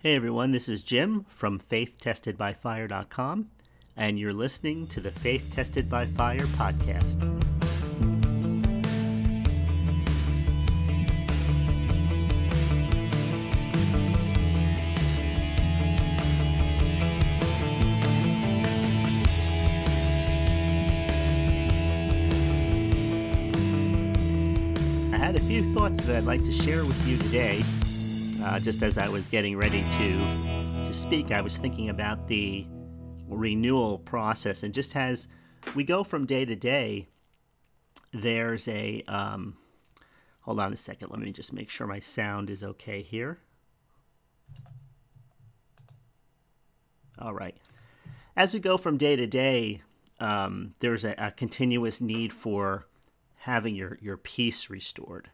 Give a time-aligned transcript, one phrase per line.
[0.00, 3.50] Hey everyone, this is Jim from faithtestedbyfire.com,
[3.96, 7.20] and you're listening to the Faith Tested by Fire podcast.
[25.12, 27.64] I had a few thoughts that I'd like to share with you today.
[28.48, 32.66] Uh, just as I was getting ready to to speak, I was thinking about the
[33.28, 35.28] renewal process, and just as
[35.74, 37.08] we go from day to day,
[38.10, 39.58] there's a um,
[40.40, 41.10] hold on a second.
[41.10, 43.40] Let me just make sure my sound is okay here.
[47.18, 47.58] All right.
[48.34, 49.82] As we go from day to day,
[50.20, 52.86] um, there's a, a continuous need for
[53.40, 55.28] having your, your peace restored.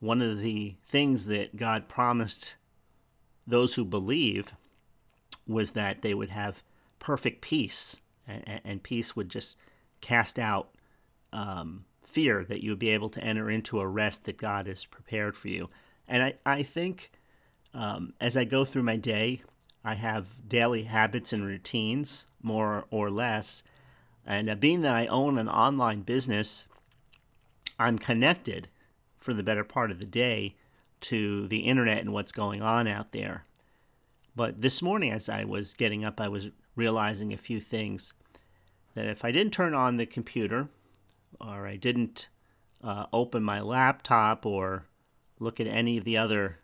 [0.00, 2.56] One of the things that God promised
[3.46, 4.54] those who believe
[5.46, 6.62] was that they would have
[6.98, 9.56] perfect peace, and, and peace would just
[10.00, 10.70] cast out
[11.32, 14.84] um, fear, that you would be able to enter into a rest that God has
[14.84, 15.68] prepared for you.
[16.06, 17.10] And I, I think
[17.74, 19.42] um, as I go through my day,
[19.84, 23.62] I have daily habits and routines, more or less.
[24.26, 26.68] And uh, being that I own an online business,
[27.78, 28.68] I'm connected
[29.24, 30.54] for the better part of the day
[31.00, 33.46] to the internet and what's going on out there.
[34.36, 38.12] But this morning, as I was getting up, I was realizing a few things
[38.94, 40.68] that if I didn't turn on the computer
[41.40, 42.28] or I didn't
[42.82, 44.88] uh, open my laptop or
[45.40, 46.58] look at any of the other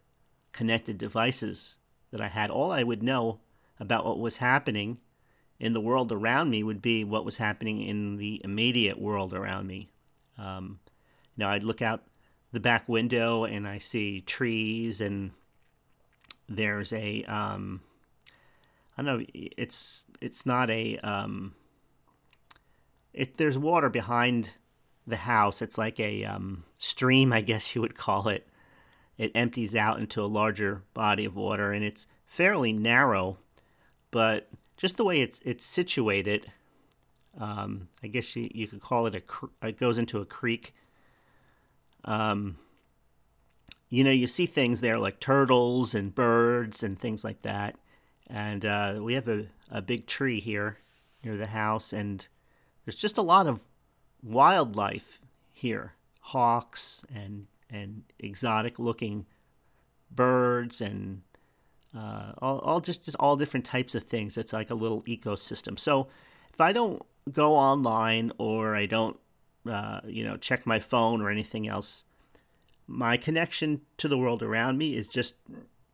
[0.52, 1.78] connected devices
[2.10, 3.40] that I had, all I would know
[3.78, 4.98] about what was happening
[5.58, 9.66] in the world around me would be what was happening in the immediate world around
[9.66, 9.88] me.
[10.36, 10.80] Um,
[11.36, 12.02] you know, I'd look out
[12.52, 15.30] the back window and I see trees and
[16.48, 17.80] there's a um,
[18.98, 21.54] I don't know it's it's not a um,
[23.12, 24.52] it there's water behind
[25.06, 25.62] the house.
[25.62, 28.46] It's like a um, stream, I guess you would call it.
[29.16, 33.38] It empties out into a larger body of water and it's fairly narrow,
[34.10, 36.50] but just the way it's it's situated,
[37.38, 40.74] um, I guess you, you could call it a it goes into a creek
[42.04, 42.56] um,
[43.88, 47.76] you know, you see things there like turtles and birds and things like that.
[48.28, 50.78] And uh, we have a, a big tree here
[51.24, 52.26] near the house, and
[52.84, 53.60] there's just a lot of
[54.22, 55.20] wildlife
[55.52, 59.26] here hawks and, and exotic looking
[60.10, 61.22] birds and
[61.96, 64.38] uh, all, all just, just all different types of things.
[64.38, 65.78] It's like a little ecosystem.
[65.78, 66.06] So
[66.52, 69.18] if I don't go online or I don't
[69.68, 72.04] uh, you know, check my phone or anything else.
[72.86, 75.36] My connection to the world around me is just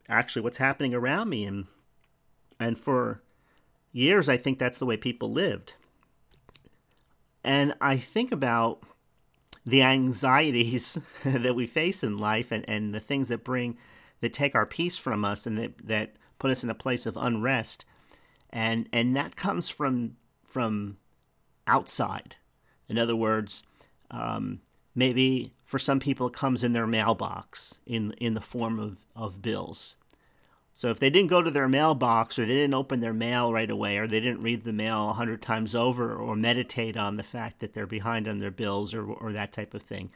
[0.09, 1.65] actually what's happening around me, and
[2.59, 3.21] and for
[3.91, 5.73] years, I think that's the way people lived.
[7.43, 8.83] And I think about
[9.65, 13.77] the anxieties that we face in life and, and the things that bring
[14.21, 17.17] that take our peace from us and that, that put us in a place of
[17.17, 17.85] unrest
[18.49, 20.97] and and that comes from from
[21.67, 22.37] outside
[22.89, 23.63] in other words,
[24.11, 24.61] um,
[24.95, 29.41] maybe for some people it comes in their mailbox in in the form of, of
[29.41, 29.95] bills.
[30.77, 33.69] So if they didn't go to their mailbox or they didn't open their mail right
[33.69, 37.23] away or they didn't read the mail a hundred times over or meditate on the
[37.23, 40.11] fact that they're behind on their bills or, or that type of thing,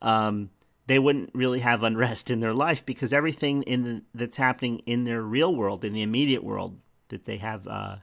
[0.00, 0.50] um,
[0.86, 5.02] they wouldn't really have unrest in their life because everything in the, that's happening in
[5.02, 7.96] their real world, in the immediate world that they have uh,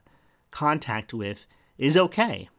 [0.50, 1.46] contact with,
[1.78, 2.50] is okay.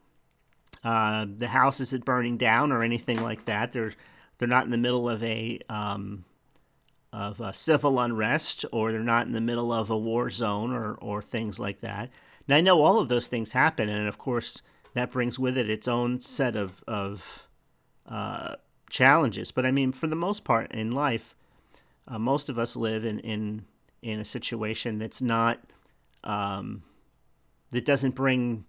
[0.83, 3.71] Uh, the house isn't burning down or anything like that.
[3.71, 3.93] They're
[4.37, 6.25] they're not in the middle of a um,
[7.11, 10.95] of a civil unrest, or they're not in the middle of a war zone, or
[10.95, 12.09] or things like that.
[12.47, 14.61] Now I know all of those things happen, and of course
[14.93, 17.47] that brings with it its own set of of
[18.07, 18.55] uh,
[18.89, 19.51] challenges.
[19.51, 21.35] But I mean, for the most part in life,
[22.07, 23.65] uh, most of us live in in
[24.01, 25.59] in a situation that's not
[26.23, 26.83] um,
[27.71, 28.65] that doesn't bring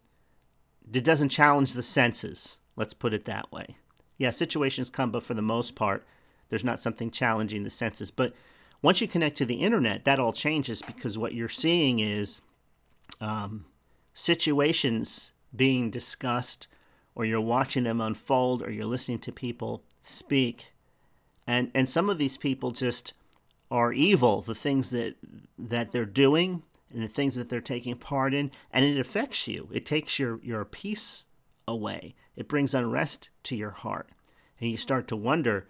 [0.93, 2.59] it doesn't challenge the senses.
[2.77, 3.77] Let's put it that way.
[4.17, 6.07] Yeah, situations come, but for the most part,
[6.49, 8.11] there's not something challenging the senses.
[8.11, 8.35] But
[8.83, 12.41] once you connect to the internet, that all changes because what you're seeing is
[13.21, 13.67] um,
[14.15, 16.67] situations being discussed,
[17.15, 20.73] or you're watching them unfold, or you're listening to people speak,
[21.47, 23.13] and and some of these people just
[23.71, 24.43] are evil.
[24.43, 25.17] The things that
[25.59, 26.63] that they're doing
[26.93, 29.69] and the things that they're taking part in, and it affects you.
[29.73, 31.27] It takes your, your peace
[31.67, 32.15] away.
[32.37, 34.09] It brings unrest to your heart.
[34.61, 35.69] And you start to wonder,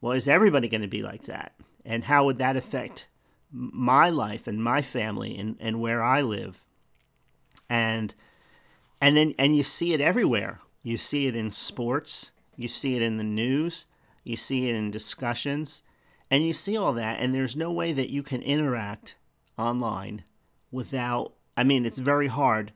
[0.00, 1.52] well, is everybody going to be like that?
[1.84, 3.06] And how would that affect
[3.50, 6.64] my life and my family and, and where I live.
[7.68, 8.14] And
[9.00, 10.60] and then and you see it everywhere.
[10.82, 13.86] You see it in sports, you see it in the news,
[14.24, 15.82] you see it in discussions,
[16.30, 19.16] and you see all that and there's no way that you can interact
[19.58, 20.24] online
[20.70, 22.72] without I mean it's very hard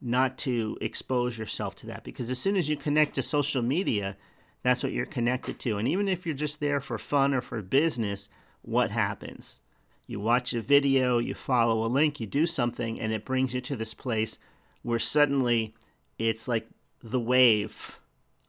[0.00, 4.16] not to expose yourself to that because as soon as you connect to social media,
[4.62, 5.78] that's what you're connected to.
[5.78, 8.28] And even if you're just there for fun or for business,
[8.62, 9.60] what happens?
[10.06, 13.60] You watch a video, you follow a link, you do something, and it brings you
[13.60, 14.38] to this place
[14.82, 15.74] where suddenly
[16.18, 16.68] it's like
[17.02, 18.00] the wave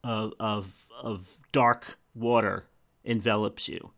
[0.03, 2.65] of, of, of dark water
[3.03, 3.91] envelops you.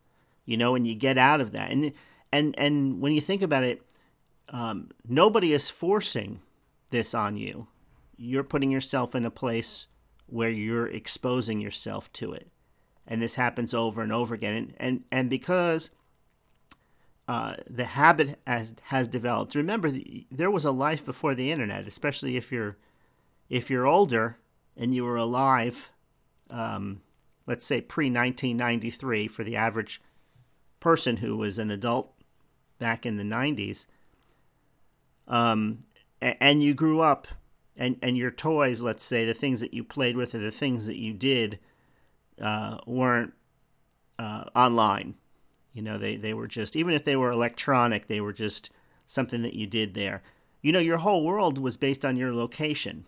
[0.45, 1.71] You know, and you get out of that.
[1.71, 1.93] And,
[2.31, 3.81] and, and when you think about it,
[4.53, 6.39] um, nobody is forcing
[6.91, 7.67] this on you.
[8.15, 9.87] You're putting yourself in a place
[10.27, 12.49] where you're exposing yourself to it.
[13.07, 14.53] And this happens over and over again.
[14.53, 15.89] And, and, and because
[17.27, 19.91] uh, the habit has, has developed, remember,
[20.31, 22.77] there was a life before the internet, especially if you're,
[23.49, 24.37] if you're older
[24.77, 25.91] and you were alive,
[26.51, 27.01] um,
[27.47, 29.99] let's say pre 1993, for the average
[30.79, 32.13] person who was an adult
[32.77, 33.87] back in the 90s,
[35.33, 35.79] um,
[36.21, 37.27] and you grew up
[37.75, 40.85] and and your toys, let's say, the things that you played with or the things
[40.85, 41.57] that you did,
[42.39, 43.33] uh, weren't
[44.19, 45.15] uh, online.
[45.73, 48.69] You know, they they were just even if they were electronic, they were just
[49.07, 50.21] something that you did there.
[50.61, 53.05] You know, your whole world was based on your location.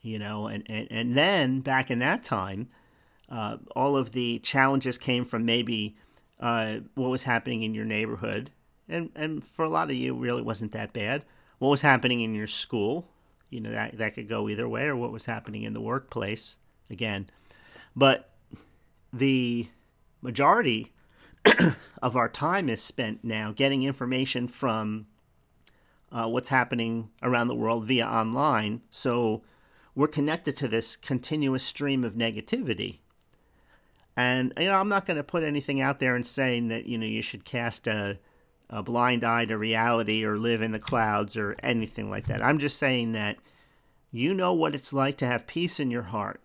[0.00, 2.70] You know, and and, and then back in that time,
[3.28, 5.98] uh, all of the challenges came from maybe
[6.40, 8.50] uh, what was happening in your neighborhood,
[8.90, 11.24] and and for a lot of you, really wasn't that bad.
[11.58, 13.08] What was happening in your school,
[13.48, 16.56] you know that that could go either way or what was happening in the workplace
[16.90, 17.28] again.
[17.96, 18.30] But
[19.12, 19.68] the
[20.22, 20.92] majority
[22.02, 25.06] of our time is spent now getting information from
[26.12, 28.82] uh, what's happening around the world via online.
[28.90, 29.42] So
[29.94, 32.98] we're connected to this continuous stream of negativity.
[34.16, 36.98] And you know i'm not going to put anything out there and saying that you
[36.98, 38.18] know you should cast a
[38.70, 42.44] a blind eye to reality or live in the clouds or anything like that.
[42.44, 43.36] I'm just saying that
[44.10, 46.40] you know what it's like to have peace in your heart.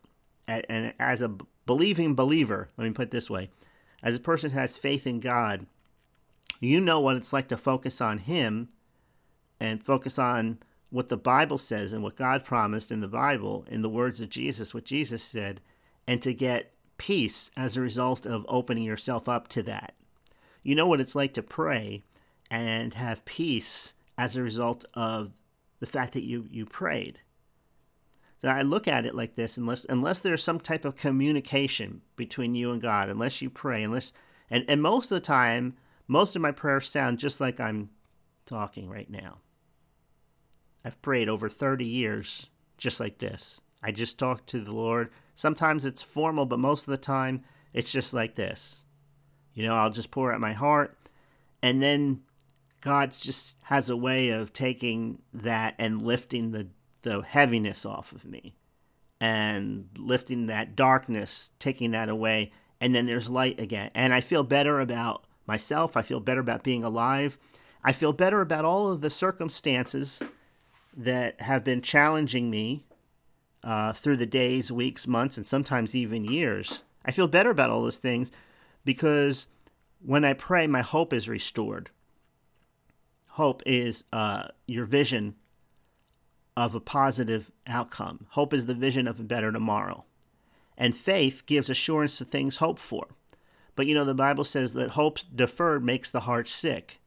[0.48, 1.36] And as a
[1.66, 3.50] believing believer, let me put it this way
[4.06, 5.66] as a person who has faith in God,
[6.60, 8.69] you know what it's like to focus on Him
[9.60, 10.60] and focus on
[10.92, 14.30] what the Bible says and what God promised in the Bible, in the words of
[14.30, 15.60] Jesus, what Jesus said,
[16.07, 19.95] and to get peace as a result of opening yourself up to that.
[20.62, 22.04] You know what it's like to pray
[22.50, 25.33] and have peace as a result of
[25.80, 27.19] the fact that you, you prayed.
[28.38, 32.53] So I look at it like this: unless unless there's some type of communication between
[32.53, 34.13] you and God, unless you pray, unless
[34.50, 35.75] and, and most of the time,
[36.07, 37.89] most of my prayers sound just like I'm
[38.45, 39.39] talking right now.
[40.83, 43.62] I've prayed over 30 years just like this.
[43.81, 45.09] I just talk to the Lord.
[45.33, 47.44] Sometimes it's formal, but most of the time
[47.74, 48.86] it's just like this.
[49.53, 50.95] You know, I'll just pour out my heart
[51.63, 52.21] and then
[52.85, 56.67] God just has a way of taking that and lifting the,
[57.01, 58.55] the heaviness off of me
[59.19, 62.51] and lifting that darkness, taking that away.
[62.79, 63.89] And then there's light again.
[63.95, 65.97] And I feel better about myself.
[65.97, 67.39] I feel better about being alive.
[67.83, 70.21] I feel better about all of the circumstances
[70.95, 72.86] that have been challenging me
[73.63, 76.83] uh, through the days, weeks, months, and sometimes even years.
[77.03, 78.31] I feel better about all those things
[78.83, 79.48] because
[80.03, 81.89] when I pray, my hope is restored
[83.36, 85.36] hope is uh, your vision
[86.56, 88.27] of a positive outcome.
[88.30, 90.06] Hope is the vision of a better tomorrow.
[90.77, 93.08] And faith gives assurance to things hoped for.
[93.75, 97.01] But you know, the Bible says that hope deferred makes the heart sick.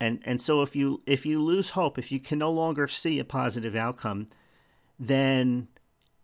[0.00, 3.18] And and so if you if you lose hope, if you can no longer see
[3.18, 4.28] a positive outcome,
[4.98, 5.68] then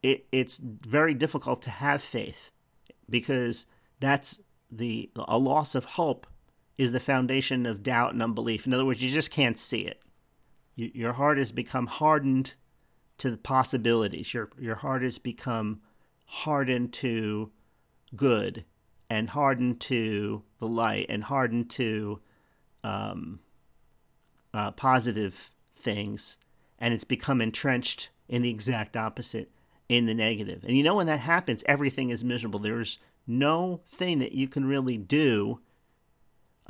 [0.03, 2.51] it, it's very difficult to have faith
[3.11, 3.67] because
[4.01, 4.41] that's
[4.71, 6.27] the a loss of hope
[6.79, 8.67] is the foundation of doubt and unbelief.
[8.67, 10.01] In other words, you just can't see it.
[10.75, 12.55] You, your heart has become hardened
[13.19, 14.33] to the possibilities.
[14.33, 15.83] Your your heart has become
[16.27, 17.51] hardened to
[18.17, 18.65] good
[19.11, 22.21] and hardened to the light and hardened to
[22.83, 23.41] um,
[24.55, 26.39] uh, positive things,
[26.79, 29.51] and it's become entrenched in the exact opposite
[29.89, 30.65] in the negative.
[30.65, 32.61] And you know when that happens, everything is miserable.
[32.61, 35.61] There's no thing that you can really do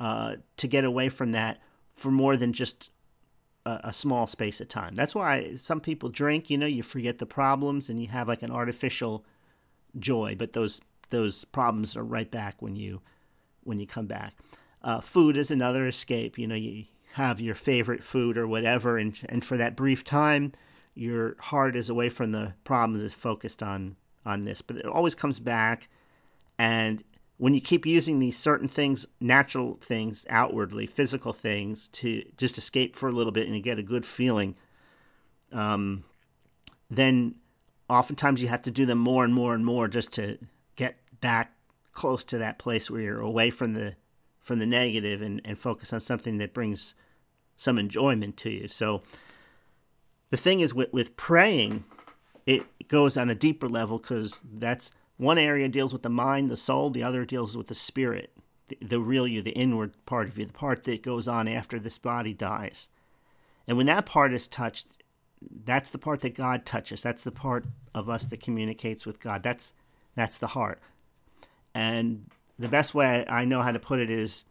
[0.03, 1.61] uh, to get away from that
[1.95, 2.91] for more than just
[3.65, 4.97] a, a, small space of time.
[4.97, 6.51] That's why some people drink.
[6.51, 9.25] You know, you forget the problems and you have like an artificial
[9.97, 10.81] joy, but those
[11.11, 13.01] those problems are right back when you
[13.63, 14.35] when you come back.
[14.83, 16.37] Uh, food is another escape.
[16.37, 20.51] You know, you have your favorite food or whatever, and and for that brief time,
[20.97, 23.95] your heart is away from the problems, is focused on
[24.27, 24.63] on this.
[24.63, 25.89] But it always comes back,
[26.59, 27.05] and
[27.39, 32.95] when you keep using these certain things, natural things, outwardly, physical things, to just escape
[32.95, 34.55] for a little bit and get a good feeling,
[35.53, 36.05] um,
[36.91, 37.35] then
[37.89, 40.39] oftentimes you have to do them more and more and more just to
[40.77, 41.53] get back
[41.93, 43.97] close to that place where you're away from the
[44.41, 46.97] from the negative and, and focus on something that brings
[47.57, 48.67] some enjoyment to you.
[48.67, 49.03] So
[50.31, 51.85] the thing is with, with praying,
[52.45, 54.91] it goes on a deeper level because that's
[55.23, 58.33] one area deals with the mind, the soul, the other deals with the spirit,
[58.69, 61.79] the, the real you, the inward part of you, the part that goes on after
[61.79, 62.89] this body dies.
[63.67, 65.03] And when that part is touched,
[65.65, 67.03] that's the part that God touches.
[67.03, 69.43] That's the part of us that communicates with God.
[69.43, 69.73] That's
[70.15, 70.81] that's the heart.
[71.75, 72.27] And
[72.59, 74.45] the best way I know how to put it is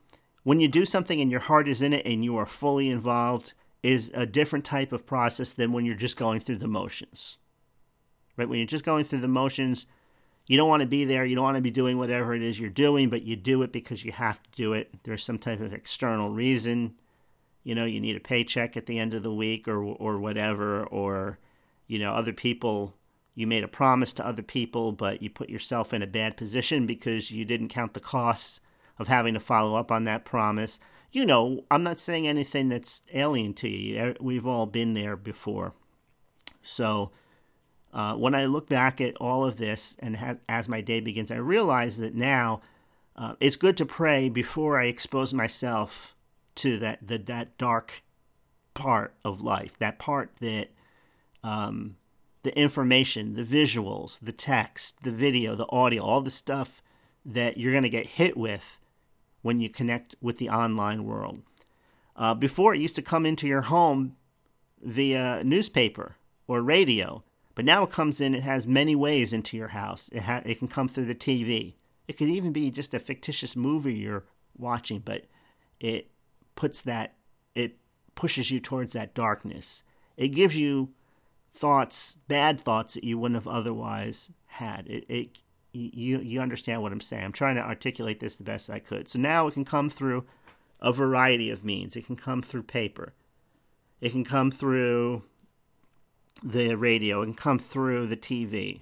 [0.44, 3.54] when you do something and your heart is in it and you are fully involved
[3.84, 7.38] is a different type of process than when you're just going through the motions.
[8.38, 8.50] Right?
[8.50, 9.86] When you're just going through the motions,
[10.48, 12.60] you don't want to be there, you don't want to be doing whatever it is
[12.60, 14.92] you're doing, but you do it because you have to do it.
[15.04, 16.96] There's some type of external reason.
[17.64, 20.84] You know, you need a paycheck at the end of the week or or whatever
[20.86, 21.40] or
[21.88, 22.96] you know, other people
[23.36, 26.86] you made a promise to other people, but you put yourself in a bad position
[26.86, 28.60] because you didn't count the costs
[28.98, 30.80] of having to follow up on that promise.
[31.12, 34.16] You know, I'm not saying anything that's alien to you.
[34.20, 35.74] We've all been there before.
[36.62, 37.12] So,
[37.94, 41.32] uh, when I look back at all of this and ha- as my day begins,
[41.32, 42.62] I realize that now
[43.16, 46.16] uh, it's good to pray before I expose myself
[46.56, 48.02] to that the, that dark
[48.74, 50.70] part of life, that part that
[51.44, 51.98] um,
[52.44, 56.82] the information, the visuals, the text, the video, the audio, all the stuff
[57.26, 58.80] that you're going to get hit with
[59.42, 61.42] when you connect with the online world.
[62.16, 64.16] Uh, before, it used to come into your home
[64.82, 66.16] via newspaper
[66.48, 67.24] or radio,
[67.56, 70.10] but now it comes in, it has many ways into your house.
[70.14, 71.76] It, ha- it can come through the TV.
[72.08, 74.26] It could even be just a fictitious movie you're
[74.58, 75.26] watching, but
[75.80, 76.12] it
[76.56, 77.16] puts that,
[77.56, 77.78] it
[78.16, 79.84] pushes you towards that darkness.
[80.18, 80.90] It gives you
[81.54, 84.88] thoughts, bad thoughts that you wouldn't have otherwise had.
[84.88, 85.38] It, it
[85.74, 87.24] you you understand what I'm saying.
[87.24, 89.08] I'm trying to articulate this the best I could.
[89.08, 90.26] So now it can come through
[90.82, 91.96] a variety of means.
[91.96, 93.14] It can come through paper.
[94.02, 95.24] It can come through
[96.44, 97.22] the radio.
[97.22, 98.82] and come through the TV.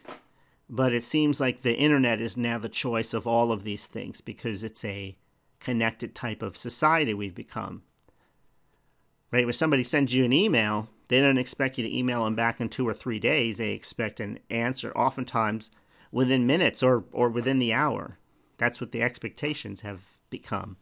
[0.70, 4.22] But it seems like the internet is now the choice of all of these things
[4.22, 5.18] because it's a
[5.60, 7.82] connected type of society we've become.
[9.32, 9.46] Right?
[9.46, 12.70] When somebody sends you an email, they don't expect you to email them back in
[12.70, 13.58] two or three days.
[13.58, 15.72] They expect an answer, oftentimes
[16.12, 18.18] within minutes or, or within the hour.
[18.58, 20.78] That's what the expectations have become.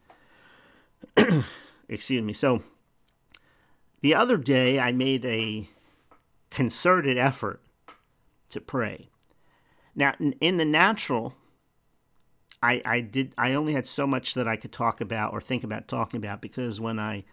[1.90, 2.34] Excuse me.
[2.34, 2.64] So
[4.02, 5.70] the other day, I made a
[6.50, 7.62] concerted effort
[8.52, 9.10] to pray.
[9.96, 11.34] Now, in the natural,
[12.62, 15.64] I, I did I only had so much that I could talk about or think
[15.64, 17.24] about talking about because when I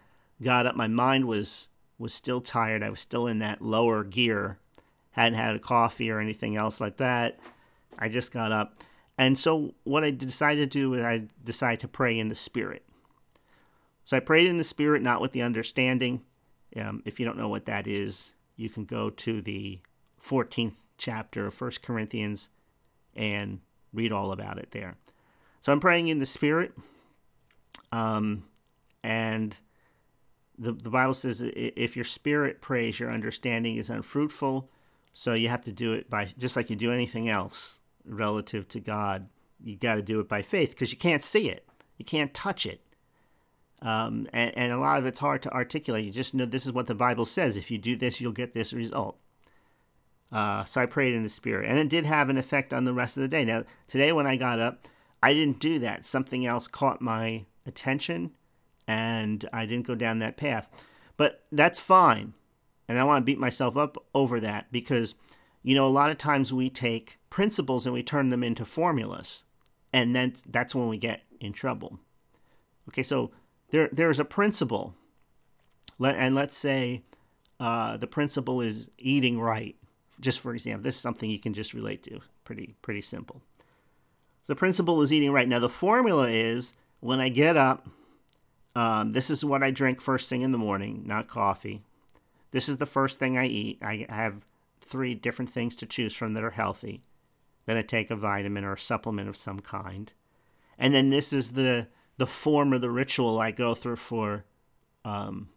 [0.41, 2.83] got up, my mind was was still tired.
[2.83, 4.59] I was still in that lower gear.
[5.11, 7.39] Hadn't had a coffee or anything else like that.
[7.97, 8.75] I just got up.
[9.17, 12.83] And so what I decided to do is I decided to pray in the spirit.
[14.03, 16.21] So I prayed in the spirit, not with the understanding.
[16.75, 19.79] Um, if you don't know what that is, you can go to the
[20.23, 22.49] 14th chapter of First Corinthians
[23.15, 23.59] and
[23.93, 24.97] read all about it there.
[25.61, 26.73] So I'm praying in the spirit.
[27.91, 28.43] Um,
[29.03, 29.57] and
[30.57, 34.69] the, the Bible says if your spirit prays, your understanding is unfruitful.
[35.13, 38.79] So you have to do it by just like you do anything else relative to
[38.79, 39.29] God.
[39.63, 41.65] You got to do it by faith because you can't see it,
[41.97, 42.81] you can't touch it.
[43.85, 46.05] Um, and, and a lot of it's hard to articulate.
[46.05, 47.55] You just know this is what the Bible says.
[47.55, 49.19] If you do this, you'll get this result.
[50.31, 52.93] Uh, so I prayed in the Spirit, and it did have an effect on the
[52.95, 53.45] rest of the day.
[53.45, 54.87] Now, today when I got up,
[55.21, 56.03] I didn't do that.
[56.03, 58.31] Something else caught my attention,
[58.87, 60.67] and I didn't go down that path.
[61.15, 62.33] But that's fine.
[62.87, 65.13] And I want to beat myself up over that because,
[65.61, 69.43] you know, a lot of times we take principles and we turn them into formulas.
[69.93, 71.99] And then that's when we get in trouble.
[72.89, 73.31] Okay, so
[73.69, 74.95] there there's a principle.
[75.97, 77.03] Let, and let's say
[77.59, 79.75] uh, the principle is eating right.
[80.19, 82.19] Just for example, this is something you can just relate to.
[82.43, 83.41] Pretty pretty simple.
[84.43, 85.47] So the principle is eating right.
[85.47, 87.87] Now the formula is when I get up,
[88.75, 91.81] um, this is what I drink first thing in the morning, not coffee.
[92.51, 93.79] This is the first thing I eat.
[93.81, 94.45] I have
[94.81, 97.01] three different things to choose from that are healthy.
[97.65, 100.11] Then I take a vitamin or a supplement of some kind.
[100.77, 104.45] And then this is the the form of the ritual I go through for
[105.03, 105.49] um,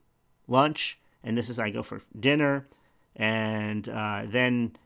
[0.46, 2.66] lunch, and this is I go for dinner,
[3.16, 4.76] and uh, then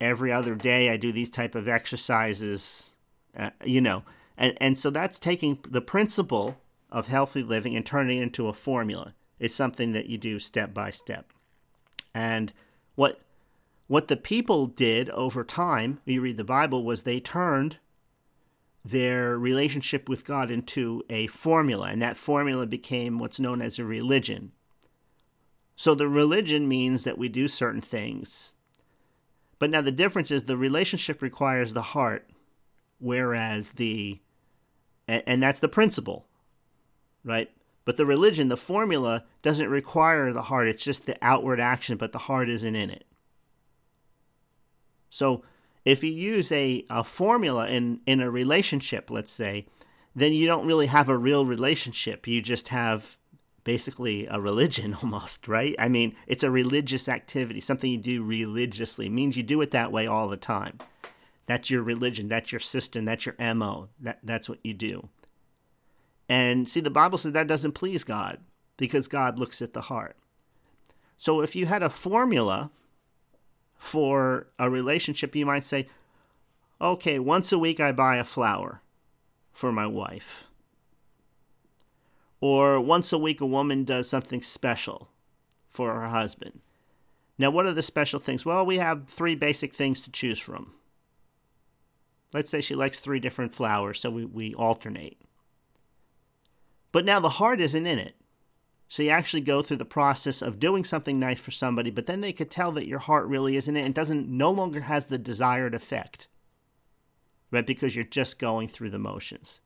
[0.00, 2.94] every other day I do these type of exercises,
[3.36, 4.04] uh, you know,
[4.36, 6.58] and and so that's taking the principle
[6.90, 9.14] of healthy living and turning it into a formula.
[9.38, 11.32] It's something that you do step by step,
[12.14, 12.52] and
[12.94, 13.20] what
[13.88, 17.78] what the people did over time, you read the Bible, was they turned
[18.90, 23.84] their relationship with God into a formula, and that formula became what's known as a
[23.84, 24.52] religion.
[25.74, 28.54] So the religion means that we do certain things.
[29.58, 32.28] But now the difference is the relationship requires the heart,
[32.98, 34.20] whereas the,
[35.08, 36.26] and that's the principle,
[37.24, 37.50] right?
[37.84, 40.68] But the religion, the formula, doesn't require the heart.
[40.68, 43.04] It's just the outward action, but the heart isn't in it.
[45.10, 45.42] So
[45.86, 49.66] if you use a, a formula in, in a relationship, let's say,
[50.16, 52.26] then you don't really have a real relationship.
[52.26, 53.16] You just have
[53.62, 55.76] basically a religion almost, right?
[55.78, 59.06] I mean, it's a religious activity, something you do religiously.
[59.06, 60.78] It means you do it that way all the time.
[61.46, 63.88] That's your religion, that's your system, that's your MO.
[64.00, 65.08] That that's what you do.
[66.28, 68.40] And see the Bible says that doesn't please God
[68.76, 70.16] because God looks at the heart.
[71.16, 72.72] So if you had a formula
[73.86, 75.88] for a relationship, you might say,
[76.80, 78.82] okay, once a week I buy a flower
[79.52, 80.48] for my wife.
[82.40, 85.08] Or once a week a woman does something special
[85.70, 86.60] for her husband.
[87.38, 88.44] Now, what are the special things?
[88.44, 90.72] Well, we have three basic things to choose from.
[92.32, 95.18] Let's say she likes three different flowers, so we, we alternate.
[96.92, 98.16] But now the heart isn't in it.
[98.88, 102.20] So you actually go through the process of doing something nice for somebody, but then
[102.20, 105.18] they could tell that your heart really isn't it and doesn't no longer has the
[105.18, 106.28] desired effect.
[107.50, 107.66] Right?
[107.66, 109.60] Because you're just going through the motions.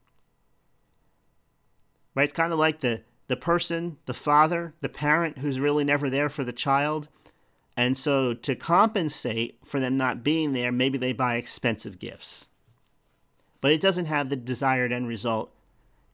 [2.15, 2.25] Right?
[2.25, 6.29] It's kind of like the the person, the father, the parent who's really never there
[6.29, 7.07] for the child.
[7.77, 12.49] And so to compensate for them not being there, maybe they buy expensive gifts.
[13.61, 15.53] But it doesn't have the desired end result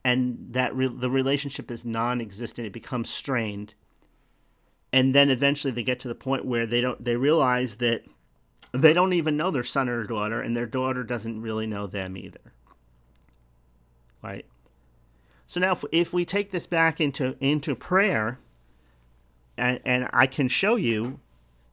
[0.07, 3.75] and that re- the relationship is non-existent it becomes strained.
[4.93, 8.05] And then eventually they get to the point where they don't they realize that
[8.71, 12.17] they don't even know their son or daughter and their daughter doesn't really know them
[12.17, 12.53] either.
[14.23, 14.47] Right?
[15.49, 18.39] So now if, if we take this back into into prayer
[19.59, 21.19] and, and i can show you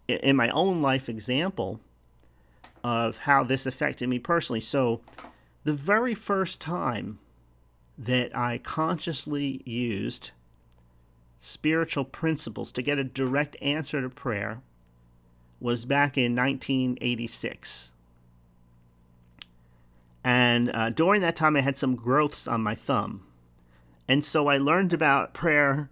[0.07, 1.81] in my own life example
[2.83, 4.59] of how this affected me personally.
[4.59, 5.01] So
[5.65, 7.19] the very first time
[7.97, 10.31] that I consciously used
[11.39, 14.61] spiritual principles to get a direct answer to prayer
[15.59, 17.91] was back in 1986.
[20.23, 23.25] And uh, during that time, I had some growths on my thumb.
[24.07, 25.89] And so I learned about prayer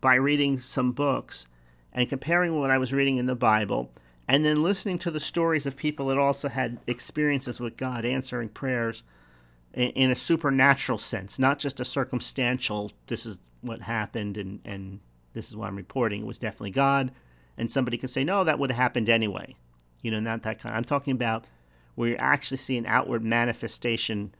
[0.00, 1.46] by reading some books
[1.92, 3.90] and comparing what I was reading in the Bible,
[4.26, 8.48] and then listening to the stories of people that also had experiences with God answering
[8.48, 9.02] prayers
[9.74, 15.00] in a supernatural sense, not just a circumstantial, this is what happened and, and
[15.32, 16.22] this is what I'm reporting.
[16.22, 17.10] It was definitely God.
[17.56, 19.56] And somebody can say, no, that would have happened anyway.
[20.02, 20.74] You know, not that kind.
[20.74, 21.46] I'm talking about
[21.94, 24.34] where you actually see an outward manifestation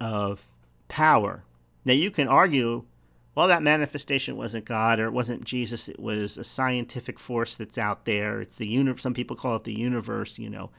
[0.00, 0.46] of
[0.88, 1.44] power.
[1.84, 2.84] Now, you can argue,
[3.34, 5.88] well, that manifestation wasn't God or it wasn't Jesus.
[5.88, 8.40] It was a scientific force that's out there.
[8.40, 9.02] It's the universe.
[9.02, 10.70] Some people call it the universe, you know.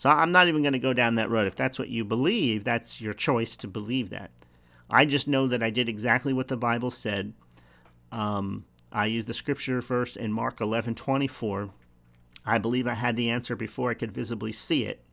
[0.00, 1.46] So I'm not even going to go down that road.
[1.46, 4.30] If that's what you believe, that's your choice to believe that.
[4.88, 7.34] I just know that I did exactly what the Bible said.
[8.10, 11.68] Um, I used the scripture verse in Mark 11:24.
[12.46, 15.04] I believe I had the answer before I could visibly see it.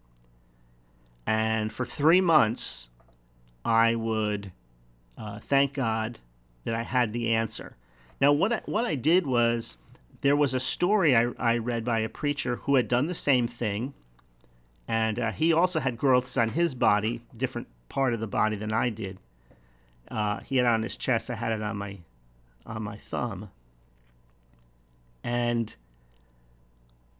[1.25, 2.89] And for three months,
[3.65, 4.53] I would
[5.17, 6.19] uh, thank God
[6.63, 7.75] that I had the answer.
[8.21, 9.75] Now, what I, what I did was
[10.21, 13.49] there was a story I, I read by a preacher who had done the same
[13.49, 13.93] thing
[14.87, 18.71] and uh, he also had growths on his body, different part of the body than
[18.71, 19.19] I did.
[20.09, 21.29] Uh, he had it on his chest.
[21.29, 21.99] I had it on my
[22.65, 23.51] on my thumb,
[25.23, 25.75] and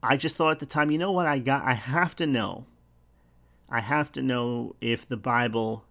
[0.02, 1.26] I just thought at the time, you know what?
[1.26, 1.64] I got.
[1.64, 2.66] I have to know.
[3.70, 5.84] I have to know if the Bible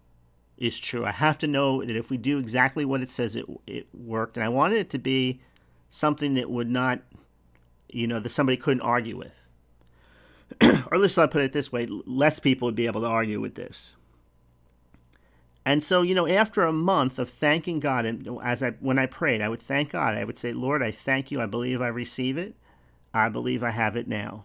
[0.56, 1.04] is true.
[1.04, 4.38] I have to know that if we do exactly what it says, it it worked.
[4.38, 5.40] And I wanted it to be
[5.90, 7.00] something that would not,
[7.90, 9.45] you know, that somebody couldn't argue with.
[10.90, 13.54] or let's not put it this way, less people would be able to argue with
[13.54, 13.94] this.
[15.64, 19.06] And so, you know, after a month of thanking God, and as I when I
[19.06, 20.14] prayed, I would thank God.
[20.14, 21.40] I would say, Lord, I thank you.
[21.40, 22.54] I believe I receive it.
[23.12, 24.44] I believe I have it now.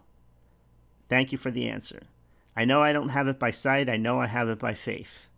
[1.09, 2.01] Thank you for the answer.
[2.55, 3.89] I know I don't have it by sight.
[3.89, 5.29] I know I have it by faith.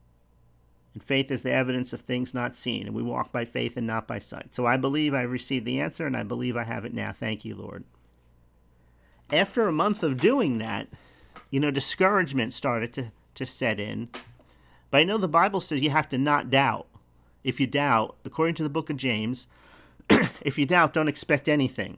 [0.94, 3.88] And faith is the evidence of things not seen, and we walk by faith and
[3.88, 4.54] not by sight.
[4.54, 7.12] So I believe I've received the answer, and I believe I have it now.
[7.12, 7.84] Thank you, Lord.
[9.34, 10.88] After a month of doing that,
[11.50, 14.10] you know, discouragement started to, to set in.
[14.92, 16.86] But I know the Bible says you have to not doubt.
[17.44, 19.48] If you doubt, according to the book of James,
[20.42, 21.98] if you doubt, don't expect anything.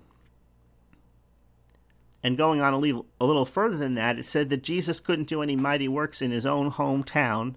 [2.24, 5.28] And going on a little, a little further than that, it said that Jesus couldn't
[5.28, 7.56] do any mighty works in his own hometown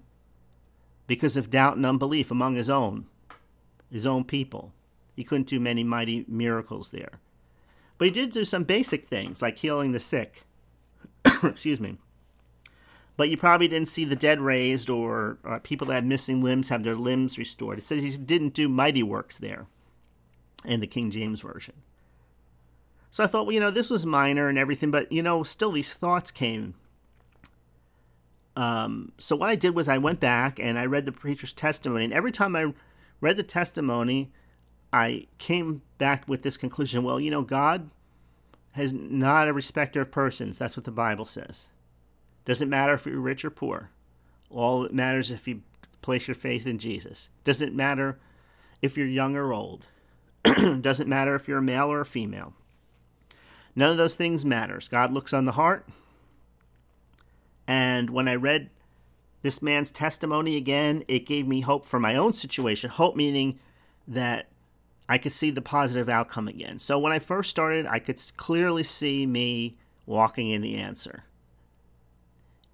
[1.07, 3.05] because of doubt and unbelief among his own,
[3.89, 4.73] his own people.
[5.15, 7.19] He couldn't do many mighty miracles there.
[7.99, 10.45] But he did do some basic things like healing the sick.
[11.43, 11.99] Excuse me.
[13.15, 16.69] But you probably didn't see the dead raised or uh, people that had missing limbs
[16.69, 17.77] have their limbs restored.
[17.77, 19.67] It says he didn't do mighty works there
[20.65, 21.75] in the King James Version.
[23.11, 25.71] So I thought, well, you know, this was minor and everything, but, you know, still
[25.71, 26.73] these thoughts came
[28.59, 32.03] um, so what I did was I went back and I read the preacher's testimony,
[32.03, 32.73] and every time I
[33.21, 34.33] read the testimony,
[34.91, 37.89] I came back with this conclusion: well, you know, God
[38.71, 40.57] has not a respecter of persons.
[40.57, 41.67] That's what the Bible says.
[42.45, 43.89] Doesn't matter if you're rich or poor.
[44.49, 45.61] All that matters if you
[46.01, 47.29] place your faith in Jesus.
[47.43, 48.17] Doesn't matter
[48.81, 49.87] if you're young or old.
[50.81, 52.53] Doesn't matter if you're a male or a female.
[53.75, 54.87] None of those things matters.
[54.87, 55.87] God looks on the heart.
[57.67, 58.69] And when I read
[59.41, 62.89] this man's testimony again, it gave me hope for my own situation.
[62.89, 63.59] Hope meaning
[64.07, 64.47] that
[65.09, 66.79] I could see the positive outcome again.
[66.79, 71.25] So when I first started, I could clearly see me walking in the answer.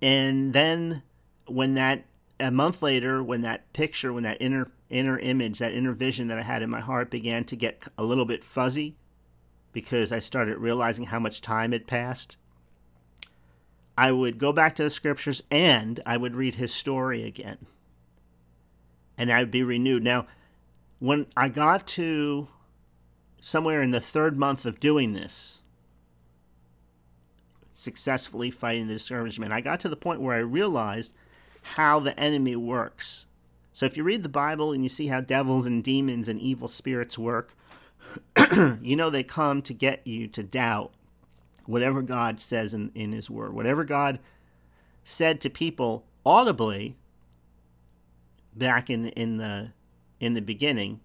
[0.02, 1.02] And then
[1.48, 2.06] when that
[2.40, 6.38] a month later, when that picture, when that inner inner image, that inner vision that
[6.38, 8.98] I had in my heart began to get a little bit fuzzy
[9.72, 12.38] because I started realizing how much time had passed
[13.98, 17.66] I would go back to the scriptures and I would read his story again.
[19.18, 20.04] And I would be renewed.
[20.04, 20.28] Now,
[21.00, 22.48] when I got to
[23.42, 25.62] somewhere in the third month of doing this,
[27.74, 31.14] successfully fighting the discouragement, I got to the point where I realized
[31.62, 33.26] how the enemy works.
[33.72, 36.68] So if you read the Bible and you see how devils and demons and evil
[36.68, 37.54] spirits work,
[38.82, 40.94] you know they come to get you to doubt
[41.66, 44.20] whatever God says in, in His Word, whatever God
[45.04, 46.96] said to people audibly
[48.56, 49.72] back in in the
[50.26, 51.00] in the beginning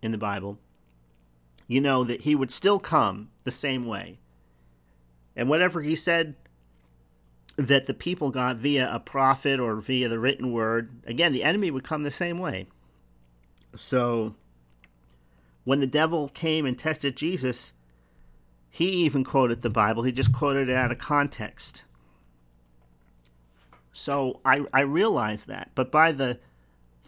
[0.00, 0.58] in the Bible,
[1.66, 4.18] you know that He would still come the same way,
[5.36, 6.36] and whatever He said
[7.56, 11.70] that the people got via a prophet or via the written word, again, the enemy
[11.70, 12.68] would come the same way.
[13.74, 14.36] So,
[15.64, 17.72] when the devil came and tested Jesus,
[18.70, 21.84] he even quoted the Bible, he just quoted it out of context.
[23.92, 25.72] So I, I realized that.
[25.74, 26.38] But by the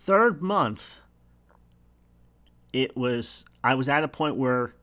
[0.02, 1.00] third month,
[2.72, 4.74] it was I was at a point where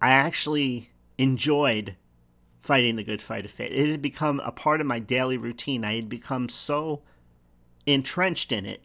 [0.00, 1.96] I actually enjoyed
[2.60, 3.72] fighting the good fight of faith.
[3.72, 5.84] It had become a part of my daily routine.
[5.84, 7.02] I had become so
[7.86, 8.82] entrenched in it,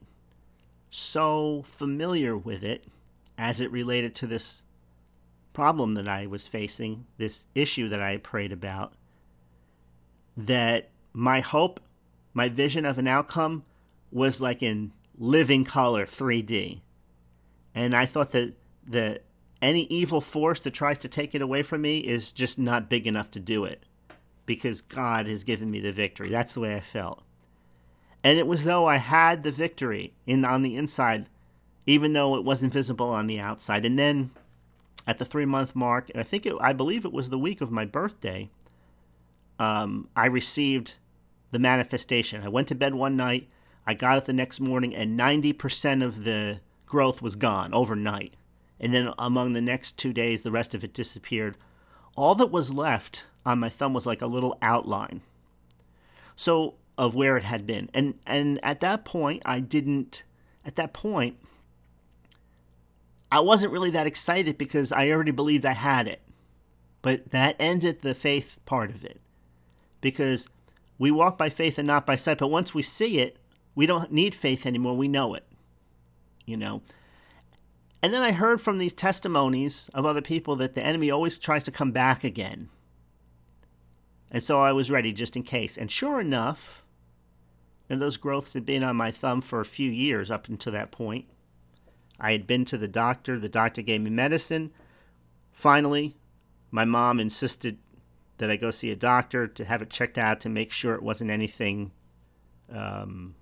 [0.90, 2.86] so familiar with it
[3.38, 4.62] as it related to this
[5.54, 8.94] problem that I was facing, this issue that I prayed about,
[10.38, 11.82] that my hope,
[12.34, 13.66] my vision of an outcome
[14.12, 16.82] was like in living color 3D.
[17.74, 18.54] And I thought that
[18.86, 19.22] the
[19.62, 23.08] any evil force that tries to take it away from me is just not big
[23.08, 23.84] enough to do it
[24.46, 26.30] because God has given me the victory.
[26.30, 27.24] That's the way I felt.
[28.24, 31.28] And it was though I had the victory in on the inside
[31.88, 33.86] even though it wasn't visible on the outside.
[33.86, 34.30] And then
[35.08, 37.72] at the three month mark, I think it, I believe it was the week of
[37.72, 38.50] my birthday.
[39.58, 40.96] Um, I received
[41.52, 42.44] the manifestation.
[42.44, 43.48] I went to bed one night.
[43.88, 48.34] I got it the next morning, and 90% of the growth was gone overnight.
[48.80, 51.58] And then among the next two days, the rest of it disappeared.
[52.16, 55.22] All that was left on my thumb was like a little outline.
[56.36, 57.90] So of where it had been.
[57.94, 60.24] And and at that point I didn't
[60.66, 61.38] at that point
[63.32, 66.22] I wasn't really that excited because I already believed I had it.
[67.02, 69.20] But that ended the faith part of it.
[70.02, 70.48] Because
[70.98, 73.38] we walk by faith and not by sight, but once we see it,
[73.78, 74.98] we don't need faith anymore.
[74.98, 75.46] We know it.
[76.48, 76.82] You know?
[78.02, 81.64] And then I heard from these testimonies of other people that the enemy always tries
[81.66, 82.70] to come back again.
[84.32, 85.78] And so I was ready just in case.
[85.78, 86.84] And sure enough,
[87.88, 90.90] and those growths had been on my thumb for a few years up until that
[90.90, 91.26] point.
[92.20, 93.38] I had been to the doctor.
[93.38, 94.72] The doctor gave me medicine.
[95.52, 96.16] Finally,
[96.72, 97.78] my mom insisted
[98.40, 101.04] that I go see a doctor to have it checked out to make sure it
[101.04, 101.92] wasn't anything
[102.74, 103.36] um,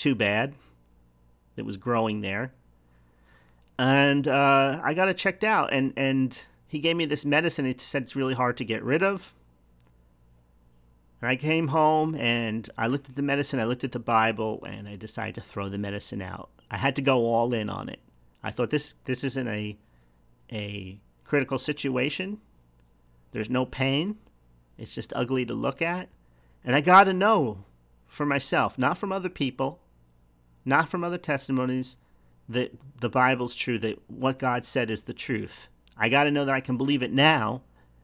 [0.00, 0.54] too bad
[1.56, 2.52] that was growing there.
[3.78, 7.64] And uh, I got it checked out, and, and he gave me this medicine.
[7.64, 9.34] He said it's really hard to get rid of.
[11.20, 14.64] And I came home and I looked at the medicine, I looked at the Bible,
[14.66, 16.48] and I decided to throw the medicine out.
[16.70, 18.00] I had to go all in on it.
[18.42, 19.76] I thought this this isn't a
[20.50, 22.38] a critical situation.
[23.32, 24.16] There's no pain.
[24.78, 26.08] It's just ugly to look at.
[26.64, 27.64] And I got to know
[28.06, 29.80] for myself, not from other people,
[30.64, 31.96] not from other testimonies,
[32.48, 35.68] that the Bible's true, that what God said is the truth.
[35.96, 37.62] I got to know that I can believe it now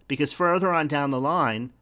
[0.08, 1.72] because further on down the line,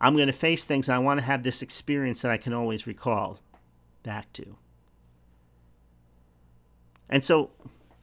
[0.00, 2.52] I'm going to face things and I want to have this experience that I can
[2.52, 3.40] always recall
[4.02, 4.56] back to.
[7.08, 7.50] And so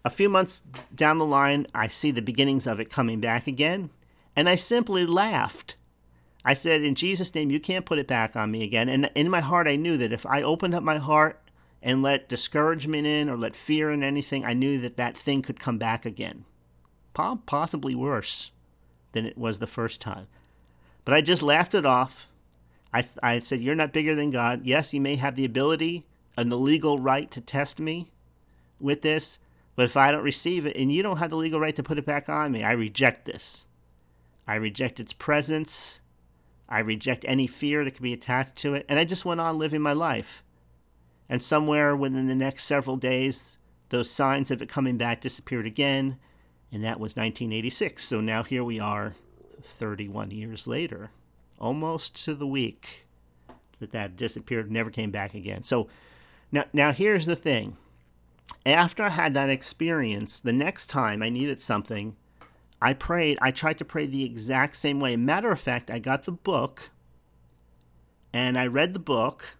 [0.06, 0.62] a few months
[0.96, 3.90] down the line, I see the beginnings of it coming back again,
[4.36, 5.76] and I simply laughed.
[6.44, 8.90] I said, In Jesus' name, you can't put it back on me again.
[8.90, 11.41] And in my heart, I knew that if I opened up my heart
[11.82, 15.60] and let discouragement in or let fear in anything, I knew that that thing could
[15.60, 16.46] come back again.
[17.14, 18.52] Possibly worse
[19.14, 20.28] than it was the first time.
[21.04, 22.28] But I just laughed it off.
[22.94, 24.62] I, I said, You're not bigger than God.
[24.66, 26.06] Yes, you may have the ability
[26.38, 28.12] and the legal right to test me
[28.80, 29.40] with this,
[29.76, 31.98] but if I don't receive it and you don't have the legal right to put
[31.98, 33.66] it back on me, I reject this.
[34.48, 36.00] I reject its presence.
[36.68, 38.86] I reject any fear that could be attached to it.
[38.88, 40.44] And I just went on living my life.
[41.32, 46.18] And somewhere within the next several days, those signs of it coming back disappeared again.
[46.74, 48.04] And that was 1986.
[48.04, 49.16] So now here we are,
[49.64, 51.12] 31 years later,
[51.58, 53.08] almost to the week
[53.80, 55.64] that that disappeared, never came back again.
[55.64, 55.88] So
[56.52, 57.78] now, now here's the thing.
[58.66, 62.18] After I had that experience, the next time I needed something,
[62.82, 65.16] I prayed, I tried to pray the exact same way.
[65.16, 66.90] Matter of fact, I got the book
[68.34, 69.56] and I read the book.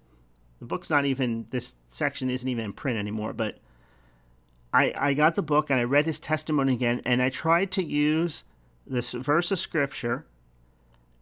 [0.62, 3.58] The book's not even, this section isn't even in print anymore, but
[4.72, 7.84] I, I got the book and I read his testimony again and I tried to
[7.84, 8.44] use
[8.86, 10.26] this verse of scripture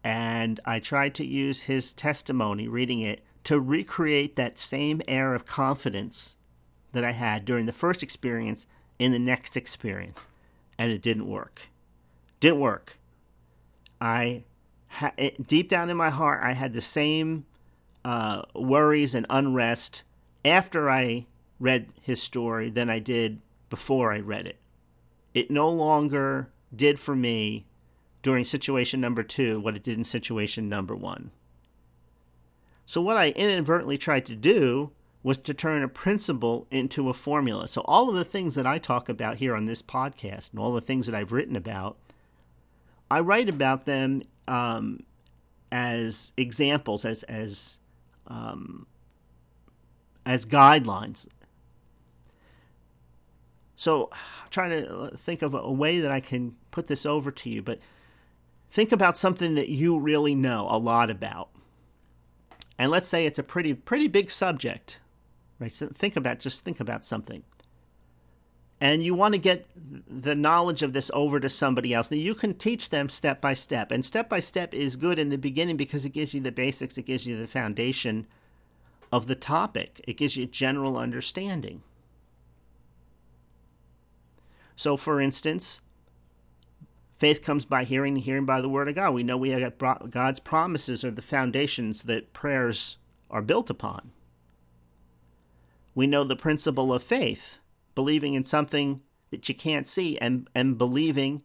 [0.03, 5.45] and I tried to use his testimony, reading it, to recreate that same air of
[5.45, 6.35] confidence
[6.91, 8.65] that I had during the first experience
[8.99, 10.27] in the next experience.
[10.77, 11.69] And it didn't work.
[12.41, 12.99] Didn't work.
[14.01, 14.43] I
[14.87, 17.45] ha- it, deep down in my heart, I had the same
[18.05, 20.03] uh, worries and unrest
[20.45, 21.27] after I
[21.59, 24.57] read his story than I did before I read it.
[25.33, 27.65] It no longer did for me
[28.21, 31.31] during situation number two what it did in situation number one.
[32.85, 37.67] So, what I inadvertently tried to do was to turn a principle into a formula.
[37.67, 40.73] So, all of the things that I talk about here on this podcast and all
[40.73, 41.97] the things that I've written about
[43.11, 45.01] I write about them um,
[45.71, 47.79] as examples, as as
[48.29, 48.87] um,
[50.25, 51.27] as guidelines.
[53.75, 57.49] So, I'm trying to think of a way that I can put this over to
[57.49, 57.79] you, but
[58.71, 61.49] think about something that you really know a lot about.
[62.77, 64.99] And let's say it's a pretty pretty big subject,
[65.59, 65.71] right?
[65.71, 67.43] So think about just think about something
[68.81, 69.67] and you want to get
[70.07, 72.09] the knowledge of this over to somebody else.
[72.09, 75.29] Now, you can teach them step by step, and step by step is good in
[75.29, 78.25] the beginning because it gives you the basics, it gives you the foundation
[79.11, 81.83] of the topic, it gives you general understanding.
[84.75, 85.81] So, for instance,
[87.17, 89.13] faith comes by hearing, and hearing by the word of God.
[89.13, 92.97] We know we have God's promises are the foundations that prayers
[93.29, 94.11] are built upon.
[95.93, 97.57] We know the principle of faith
[97.95, 101.43] believing in something that you can't see and, and believing,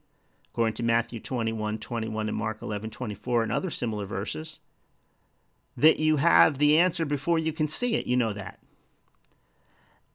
[0.52, 4.60] according to Matthew 21 21 and Mark 11 24 and other similar verses,
[5.76, 8.06] that you have the answer before you can see it.
[8.06, 8.58] You know that.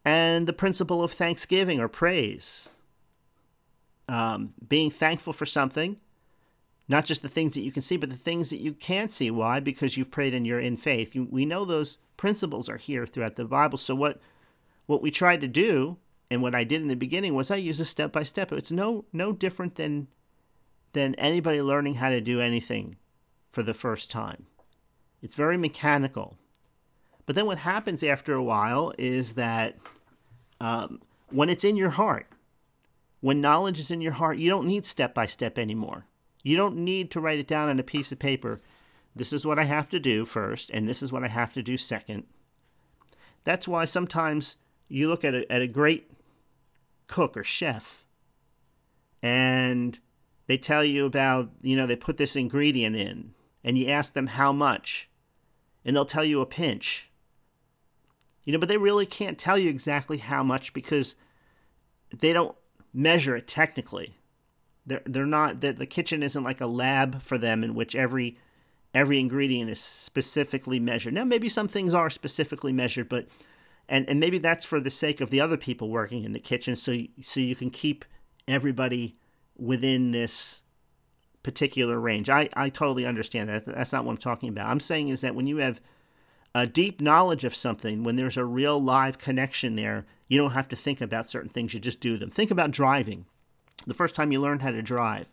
[0.05, 2.69] And the principle of thanksgiving or praise.
[4.07, 5.97] Um, being thankful for something,
[6.87, 9.29] not just the things that you can see, but the things that you can't see.
[9.29, 9.59] Why?
[9.59, 11.13] Because you've prayed and you're in faith.
[11.13, 13.77] You, we know those principles are here throughout the Bible.
[13.77, 14.19] So what
[14.87, 15.97] what we try to do
[16.29, 18.51] and what I did in the beginning was I used a step by step.
[18.51, 20.07] It's no no different than
[20.93, 22.97] than anybody learning how to do anything
[23.51, 24.45] for the first time.
[25.21, 26.37] It's very mechanical.
[27.25, 29.77] But then what happens after a while is that
[30.59, 32.27] um, when it's in your heart,
[33.21, 36.05] when knowledge is in your heart, you don't need step by step anymore.
[36.41, 38.61] You don't need to write it down on a piece of paper.
[39.15, 41.61] This is what I have to do first, and this is what I have to
[41.61, 42.23] do second.
[43.43, 44.55] That's why sometimes
[44.87, 46.09] you look at a, at a great
[47.09, 48.05] cook or chef
[49.21, 49.99] and
[50.47, 54.27] they tell you about, you know, they put this ingredient in and you ask them
[54.27, 55.09] how much
[55.83, 57.09] and they'll tell you a pinch.
[58.45, 61.15] You know, but they really can't tell you exactly how much because
[62.17, 62.55] they don't
[62.93, 64.17] measure it technically.
[64.85, 68.37] They're they're not that the kitchen isn't like a lab for them in which every
[68.93, 71.13] every ingredient is specifically measured.
[71.13, 73.27] Now maybe some things are specifically measured, but
[73.89, 76.75] and and maybe that's for the sake of the other people working in the kitchen
[76.75, 78.06] so you, so you can keep
[78.47, 79.17] everybody
[79.58, 80.63] within this
[81.43, 82.30] particular range.
[82.30, 83.65] I, I totally understand that.
[83.65, 84.69] That's not what I'm talking about.
[84.69, 85.82] I'm saying is that when you have
[86.54, 90.67] a deep knowledge of something, when there's a real live connection there, you don't have
[90.69, 92.30] to think about certain things, you just do them.
[92.30, 93.25] Think about driving.
[93.88, 95.32] The first time you learned how to drive,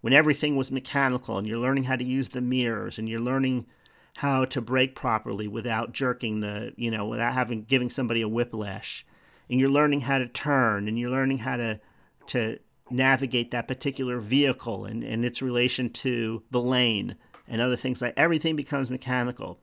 [0.00, 3.66] when everything was mechanical and you're learning how to use the mirrors and you're learning
[4.16, 9.06] how to brake properly without jerking the, you know, without having giving somebody a whiplash.
[9.48, 11.80] And you're learning how to turn and you're learning how to
[12.28, 12.58] to
[12.90, 17.16] navigate that particular vehicle and, and its relation to the lane
[17.48, 19.58] and other things like everything becomes mechanical.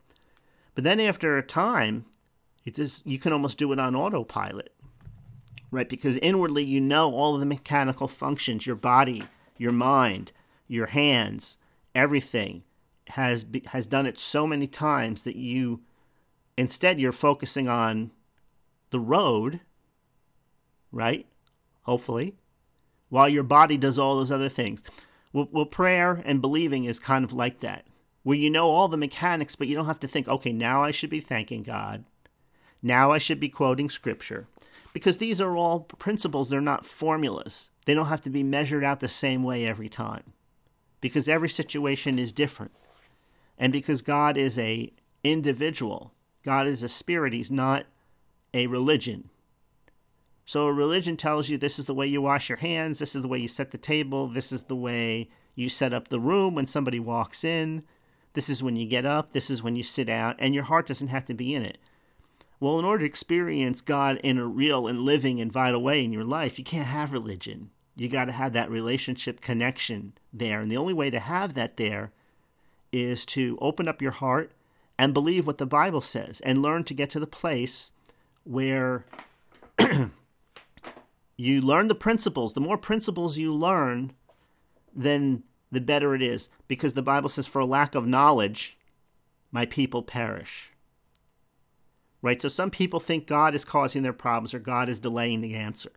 [0.74, 2.06] But then after a time,
[2.64, 4.74] it just you can almost do it on autopilot.
[5.70, 5.88] Right?
[5.88, 9.22] Because inwardly you know all of the mechanical functions, your body,
[9.56, 10.32] your mind,
[10.66, 11.58] your hands,
[11.94, 12.64] everything
[13.10, 15.80] has has done it so many times that you
[16.56, 18.10] instead you're focusing on
[18.90, 19.60] the road,
[20.92, 21.26] right?
[21.82, 22.36] Hopefully,
[23.08, 24.82] while your body does all those other things.
[25.32, 27.84] Well, well, prayer and believing is kind of like that,
[28.22, 30.90] where you know all the mechanics, but you don't have to think, okay, now I
[30.90, 32.04] should be thanking God.
[32.82, 34.48] Now I should be quoting scripture.
[34.92, 37.70] Because these are all principles, they're not formulas.
[37.86, 40.32] They don't have to be measured out the same way every time.
[41.00, 42.72] Because every situation is different.
[43.60, 44.90] And because God is a
[45.22, 47.84] individual, God is a spirit, he's not
[48.54, 49.28] a religion.
[50.46, 53.20] So a religion tells you this is the way you wash your hands, this is
[53.20, 56.54] the way you set the table, this is the way you set up the room
[56.54, 57.84] when somebody walks in,
[58.32, 60.86] this is when you get up, this is when you sit out, and your heart
[60.86, 61.76] doesn't have to be in it.
[62.60, 66.12] Well, in order to experience God in a real and living and vital way in
[66.12, 67.70] your life, you can't have religion.
[67.94, 70.60] You got to have that relationship connection there.
[70.60, 72.12] And the only way to have that there
[72.92, 74.52] is to open up your heart
[74.98, 77.92] and believe what the Bible says and learn to get to the place
[78.44, 79.04] where
[81.36, 82.52] you learn the principles.
[82.52, 84.12] The more principles you learn,
[84.94, 86.48] then the better it is.
[86.68, 88.78] Because the Bible says, for a lack of knowledge,
[89.50, 90.72] my people perish.
[92.22, 92.40] Right?
[92.42, 95.92] So some people think God is causing their problems or God is delaying the answer.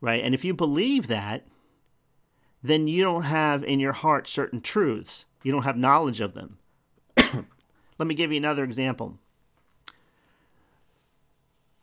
[0.00, 0.22] Right?
[0.22, 1.46] And if you believe that,
[2.62, 5.24] then you don't have in your heart certain truths.
[5.42, 6.58] You don't have knowledge of them.
[7.16, 9.18] Let me give you another example.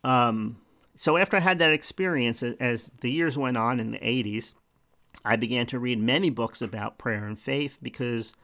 [0.04, 0.58] Um,
[0.96, 4.54] so after I had that experience, as the years went on in the 80s,
[5.24, 8.36] I began to read many books about prayer and faith because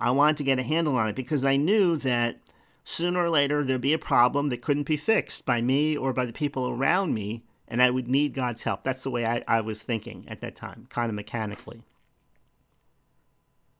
[0.00, 2.38] I wanted to get a handle on it because I knew that
[2.84, 6.24] sooner or later there'd be a problem that couldn't be fixed by me or by
[6.24, 8.84] the people around me, and I would need God's help.
[8.84, 11.82] That's the way I, I was thinking at that time, kind of mechanically.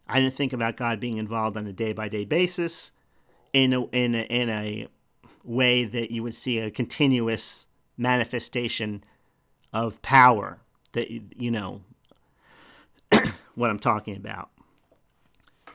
[0.08, 2.92] I didn't think about God being involved on a day by day basis
[3.52, 4.88] in a, in a, in a
[5.42, 9.04] way that you would see a continuous manifestation
[9.72, 10.60] of power
[10.92, 11.82] that you know
[13.54, 14.50] what I'm talking about.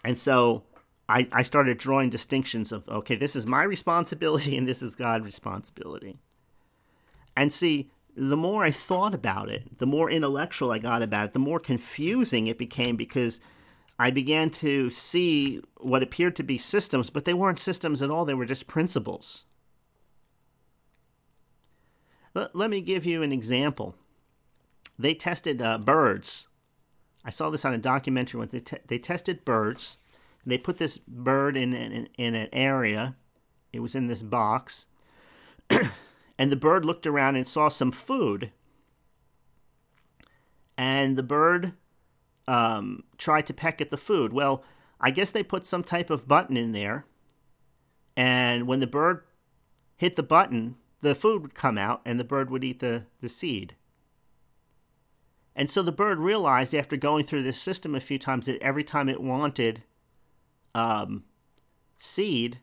[0.04, 0.64] And so
[1.08, 5.26] I, I started drawing distinctions of okay, this is my responsibility and this is God's
[5.26, 6.18] responsibility.
[7.36, 11.32] And see, the more I thought about it, the more intellectual I got about it,
[11.34, 13.40] the more confusing it became because
[14.02, 18.24] I began to see what appeared to be systems, but they weren't systems at all,
[18.24, 19.44] they were just principles.
[22.34, 23.96] Let, let me give you an example.
[24.98, 26.48] They tested uh, birds.
[27.26, 29.98] I saw this on a documentary when they, te- they tested birds.
[30.46, 33.18] They put this bird in, in, in an area.
[33.74, 34.88] It was in this box.
[35.70, 38.52] and the bird looked around and saw some food.
[40.78, 41.74] And the bird
[42.50, 44.34] um, tried to peck at the food.
[44.34, 44.64] Well,
[45.00, 47.06] I guess they put some type of button in there.
[48.18, 49.24] And when the bird
[49.96, 53.30] hit the button, the food would come out and the bird would eat the, the
[53.30, 53.76] seed.
[55.56, 58.84] And so the bird realized after going through this system a few times that every
[58.84, 59.84] time it wanted
[60.74, 61.26] um,
[62.00, 62.60] seed,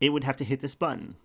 [0.00, 1.16] it would have to hit this button.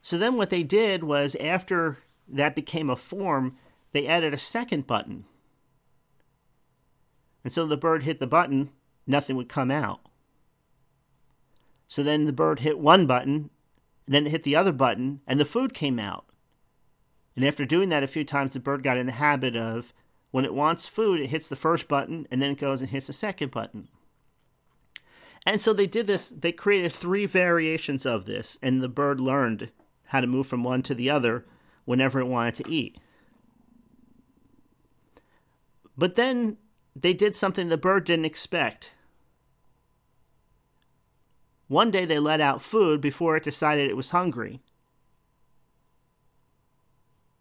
[0.00, 3.58] So then what they did was after that became a form,
[3.92, 5.26] they added a second button.
[7.44, 8.70] And so the bird hit the button,
[9.06, 10.00] nothing would come out.
[11.86, 13.50] So then the bird hit one button,
[14.06, 16.26] then it hit the other button, and the food came out.
[17.34, 19.92] And after doing that a few times, the bird got in the habit of
[20.30, 23.06] when it wants food, it hits the first button, and then it goes and hits
[23.06, 23.88] the second button.
[25.46, 29.70] And so they did this, they created three variations of this, and the bird learned
[30.06, 31.46] how to move from one to the other
[31.84, 32.98] whenever it wanted to eat.
[35.96, 36.58] But then
[37.00, 38.92] they did something the bird didn't expect.
[41.68, 44.60] One day they let out food before it decided it was hungry,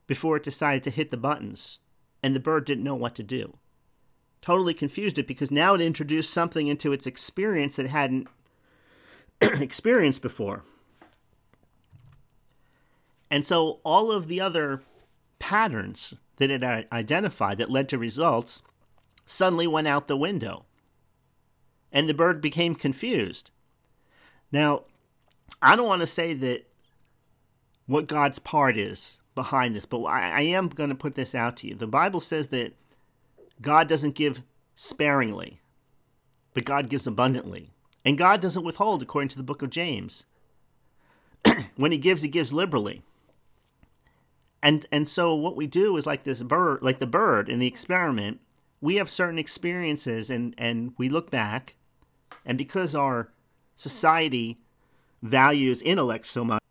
[0.05, 1.80] before it decided to hit the buttons,
[2.22, 3.58] and the bird didn't know what to do
[4.41, 8.28] totally confused it because now it introduced something into its experience that it hadn't
[9.41, 10.64] experienced before.
[13.30, 14.82] And so all of the other
[15.39, 18.62] patterns that it identified that led to results
[19.28, 20.65] suddenly went out the window.
[21.91, 23.51] And the bird became confused.
[24.51, 24.84] Now,
[25.61, 26.65] I don't want to say that
[27.86, 31.67] what God's part is behind this, but I, am going to put this out to
[31.67, 31.75] you.
[31.75, 32.73] The Bible says that
[33.61, 34.41] God doesn't give
[34.75, 35.59] sparingly,
[36.53, 37.71] but God gives abundantly.
[38.03, 40.25] And God doesn't withhold, according to the book of James.
[41.75, 43.03] when he gives, he gives liberally.
[44.63, 47.67] And and so what we do is like this bird, like the bird in the
[47.67, 48.39] experiment,
[48.82, 51.75] we have certain experiences and, and we look back,
[52.45, 53.32] and because our
[53.75, 54.59] society
[55.21, 56.61] values intellect so much,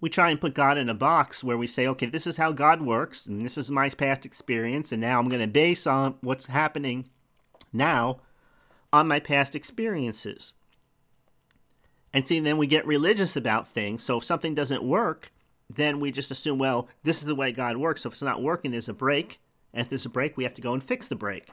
[0.00, 2.52] we try and put God in a box where we say, okay, this is how
[2.52, 6.16] God works, and this is my past experience, and now I'm going to base on
[6.20, 7.08] what's happening
[7.72, 8.20] now
[8.92, 10.54] on my past experiences.
[12.12, 14.02] And see, then we get religious about things.
[14.02, 15.32] So if something doesn't work,
[15.70, 18.02] then we just assume, well, this is the way God works.
[18.02, 19.40] So if it's not working, there's a break.
[19.72, 21.48] And if there's a break, we have to go and fix the break.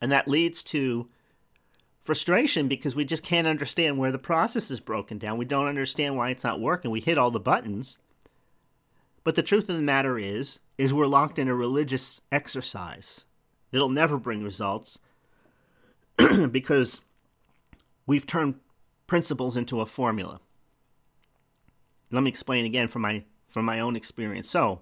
[0.00, 1.08] And that leads to
[2.02, 5.36] frustration because we just can't understand where the process is broken down.
[5.36, 6.90] We don't understand why it's not working.
[6.90, 7.98] We hit all the buttons.
[9.24, 13.24] But the truth of the matter is is we're locked in a religious exercise
[13.70, 14.98] that'll never bring results
[16.50, 17.02] because
[18.06, 18.54] we've turned
[19.06, 20.40] principles into a formula.
[22.10, 24.48] Let me explain again from my from my own experience.
[24.48, 24.80] So,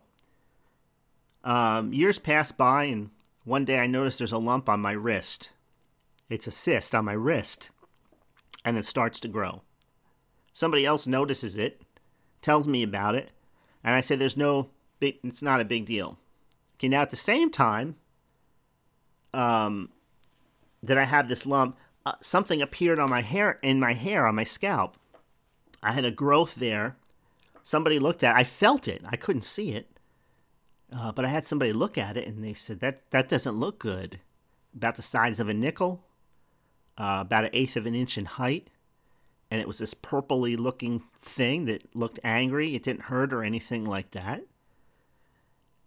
[1.46, 3.10] um, years pass by, and
[3.44, 5.50] one day I notice there's a lump on my wrist.
[6.28, 7.70] It's a cyst on my wrist,
[8.64, 9.62] and it starts to grow.
[10.52, 11.80] Somebody else notices it,
[12.42, 13.30] tells me about it,
[13.84, 16.18] and I say there's no big, it's not a big deal.
[16.74, 17.94] Okay, now at the same time,
[19.32, 19.90] um,
[20.82, 24.34] that I have this lump, uh, something appeared on my hair, in my hair, on
[24.34, 24.96] my scalp.
[25.80, 26.96] I had a growth there.
[27.62, 28.38] Somebody looked at it.
[28.38, 29.02] I felt it.
[29.06, 29.95] I couldn't see it.
[30.94, 33.78] Uh, but I had somebody look at it and they said, that, that doesn't look
[33.78, 34.20] good.
[34.74, 36.04] About the size of a nickel
[36.98, 38.68] uh, about an eighth of an inch in height.
[39.50, 42.74] And it was this purpley looking thing that looked angry.
[42.74, 44.42] It didn't hurt or anything like that.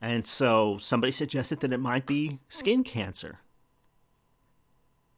[0.02, 3.39] And so somebody suggested that it might be skin cancer.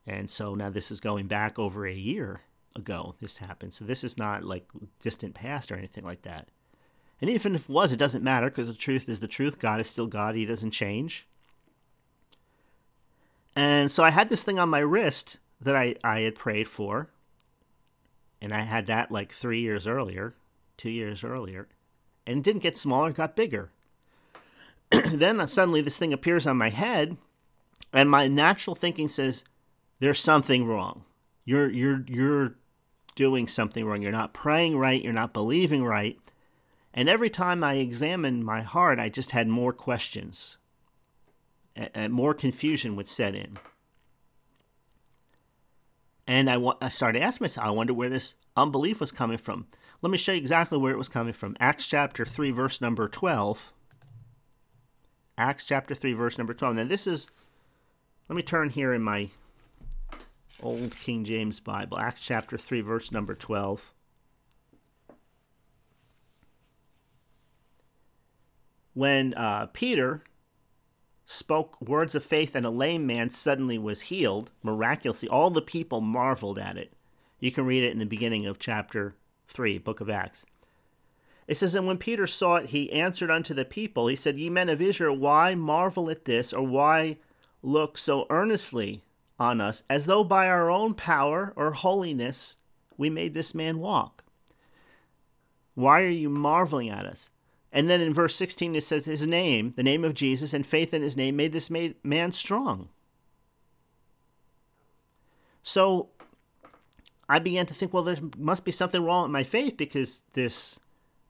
[0.08, 2.42] And so now this is going back over a year
[2.76, 3.74] ago, this happened.
[3.74, 4.68] So this is not like
[5.00, 6.50] distant past or anything like that.
[7.22, 9.60] And even if it was, it doesn't matter because the truth is the truth.
[9.60, 11.28] God is still God, He doesn't change.
[13.56, 17.10] And so I had this thing on my wrist that I, I had prayed for.
[18.42, 20.34] And I had that like three years earlier,
[20.78, 21.68] two years earlier.
[22.26, 23.72] And it didn't get smaller, it got bigger.
[24.92, 27.18] then suddenly this thing appears on my head,
[27.94, 29.44] and my natural thinking says,
[30.00, 31.04] There's something wrong.
[31.46, 32.56] You're you're you're
[33.16, 34.02] doing something wrong.
[34.02, 36.20] You're not praying right, you're not believing right.
[36.94, 40.58] And every time I examined my heart, I just had more questions.
[41.76, 43.58] And more confusion would set in.
[46.28, 49.68] And I, I started asking myself, I wonder where this unbelief was coming from.
[50.02, 51.56] Let me show you exactly where it was coming from.
[51.60, 53.74] Acts chapter 3, verse number 12.
[55.38, 56.76] Acts chapter 3, verse number 12.
[56.76, 57.30] Now, this is,
[58.28, 59.30] let me turn here in my
[60.62, 62.00] old King James Bible.
[62.00, 63.94] Acts chapter 3, verse number 12.
[68.94, 70.24] When uh, Peter
[71.26, 75.30] spoke words of faith, and a lame man suddenly was healed miraculously.
[75.30, 76.94] All the people marveled at it.
[77.40, 79.16] You can read it in the beginning of chapter
[79.48, 80.46] 3, book of Acts.
[81.48, 84.50] It says, And when Peter saw it, he answered unto the people, He said, Ye
[84.50, 87.18] men of Israel, why marvel at this, or why
[87.64, 89.04] look so earnestly
[89.40, 92.58] on us, as though by our own power or holiness
[92.98, 94.24] we made this man walk?
[95.74, 97.30] Why are you marveling at us?
[97.72, 100.94] And then in verse 16, it says, His name, the name of Jesus, and faith
[100.94, 102.90] in his name made this man strong.
[105.64, 106.10] So
[107.30, 110.80] I began to think, well, there must be something wrong with my faith because this,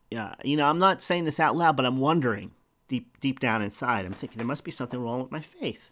[0.09, 2.51] yeah, you know, I'm not saying this out loud, but I'm wondering
[2.87, 4.05] deep, deep down inside.
[4.05, 5.91] I'm thinking there must be something wrong with my faith.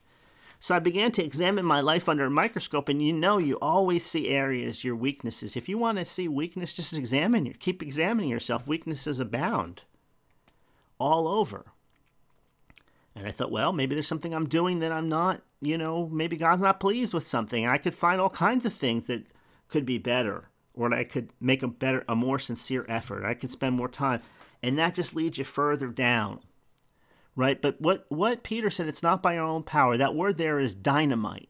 [0.59, 4.05] So I began to examine my life under a microscope, and you know, you always
[4.05, 5.55] see areas, your weaknesses.
[5.55, 8.67] If you want to see weakness, just examine your, keep examining yourself.
[8.67, 9.83] Weaknesses abound
[10.99, 11.65] all over.
[13.15, 16.37] And I thought, well, maybe there's something I'm doing that I'm not, you know, maybe
[16.37, 17.65] God's not pleased with something.
[17.65, 19.25] I could find all kinds of things that
[19.67, 23.25] could be better, or I could make a better, a more sincere effort.
[23.25, 24.21] I could spend more time.
[24.61, 26.41] And that just leads you further down
[27.39, 27.61] right?
[27.61, 29.95] But what, what Peter said, it's not by our own power.
[29.95, 31.47] That word there is dynamite,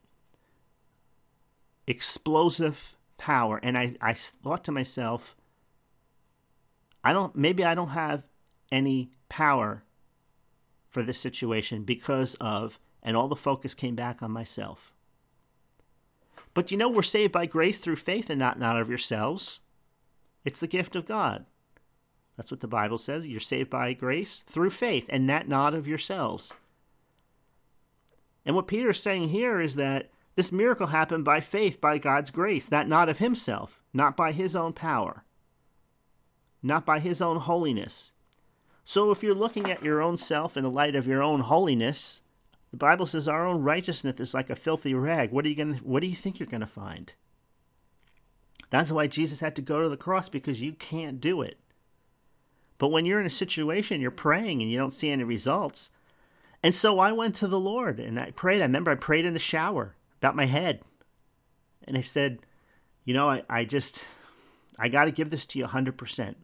[1.88, 3.60] explosive power.
[3.64, 5.36] And I, I thought to myself,
[7.04, 8.28] I don't, maybe I don't have
[8.72, 9.84] any power
[10.88, 14.93] for this situation because of, and all the focus came back on myself.
[16.53, 19.59] But you know, we're saved by grace through faith and not, not of yourselves.
[20.43, 21.45] It's the gift of God.
[22.36, 23.27] That's what the Bible says.
[23.27, 26.53] You're saved by grace through faith, and that not of yourselves.
[28.45, 32.65] And what Peter's saying here is that this miracle happened by faith, by God's grace,
[32.67, 35.25] that not of himself, not by his own power,
[36.63, 38.13] not by his own holiness.
[38.86, 42.21] So if you're looking at your own self in the light of your own holiness,
[42.71, 45.32] the Bible says our own righteousness is like a filthy rag.
[45.32, 47.13] What are you going what do you think you're going to find?
[48.69, 51.57] That's why Jesus had to go to the cross because you can't do it.
[52.77, 55.89] But when you're in a situation, you're praying and you don't see any results.
[56.61, 58.61] And so I went to the Lord and I prayed.
[58.61, 60.82] I remember I prayed in the shower about my head.
[61.86, 62.39] And I said,
[63.05, 64.05] You know, I, I just,
[64.77, 66.36] I got to give this to you 100%.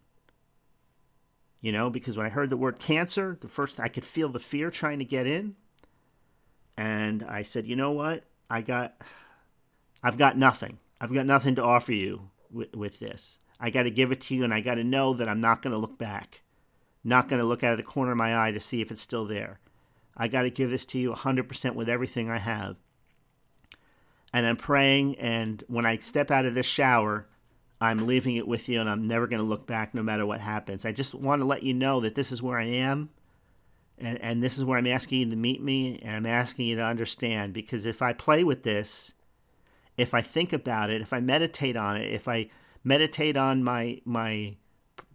[1.66, 4.38] You know, because when I heard the word cancer, the first, I could feel the
[4.38, 5.56] fear trying to get in.
[6.78, 8.24] And I said, You know what?
[8.52, 9.02] I got,
[10.04, 10.78] I've got nothing.
[11.02, 13.40] I've got nothing to offer you with, with this.
[13.60, 15.64] I got to give it to you, and I got to know that I'm not
[15.64, 16.44] going to look back,
[17.04, 19.02] not going to look out of the corner of my eye to see if it's
[19.02, 19.60] still there.
[20.16, 22.76] I got to give this to you 100% with everything I have.
[24.32, 27.28] And I'm praying, and when I step out of this shower,
[27.82, 30.40] I'm leaving it with you, and I'm never going to look back no matter what
[30.40, 30.86] happens.
[30.86, 33.10] I just want to let you know that this is where I am,
[33.98, 36.76] and, and this is where I'm asking you to meet me, and I'm asking you
[36.78, 37.54] to understand.
[37.54, 39.14] Because if I play with this,
[39.98, 42.50] if I think about it, if I meditate on it, if I
[42.84, 44.56] meditate on my my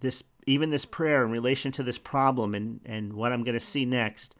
[0.01, 3.65] this even this prayer in relation to this problem and and what I'm going to
[3.65, 4.35] see next,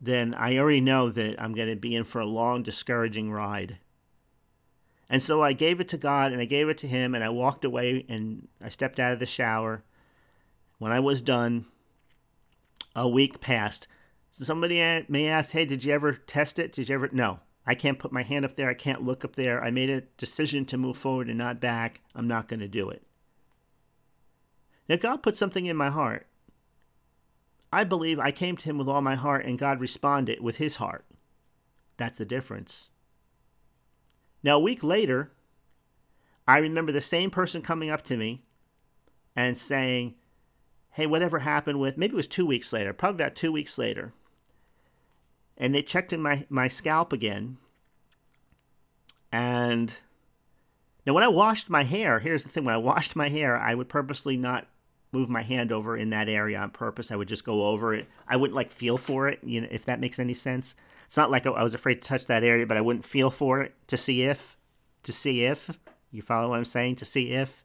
[0.00, 3.78] then I already know that I'm going to be in for a long discouraging ride.
[5.12, 7.28] And so I gave it to God and I gave it to him and I
[7.30, 9.82] walked away and I stepped out of the shower.
[10.78, 11.66] When I was done,
[12.94, 13.88] a week passed.
[14.30, 14.76] So somebody
[15.08, 16.72] may ask, "Hey, did you ever test it?
[16.72, 18.70] Did you ever?" No, I can't put my hand up there.
[18.70, 19.62] I can't look up there.
[19.62, 22.00] I made a decision to move forward and not back.
[22.14, 23.02] I'm not going to do it.
[24.88, 26.26] Now, God put something in my heart.
[27.72, 30.76] I believe I came to Him with all my heart, and God responded with His
[30.76, 31.04] heart.
[31.96, 32.92] That's the difference.
[34.42, 35.30] Now, a week later,
[36.46, 38.42] I remember the same person coming up to me
[39.36, 40.14] and saying,
[40.92, 44.12] Hey, whatever happened with, maybe it was two weeks later, probably about two weeks later,
[45.56, 47.58] and they checked in my, my scalp again.
[49.30, 49.94] And
[51.06, 53.74] now, when I washed my hair, here's the thing when I washed my hair, I
[53.74, 54.66] would purposely not
[55.12, 57.10] move my hand over in that area on purpose.
[57.10, 58.06] I would just go over it.
[58.28, 60.76] I wouldn't like feel for it, you know, if that makes any sense.
[61.10, 63.60] It's not like I was afraid to touch that area, but I wouldn't feel for
[63.62, 64.56] it to see if,
[65.02, 65.76] to see if.
[66.12, 66.94] You follow what I'm saying?
[66.96, 67.64] To see if.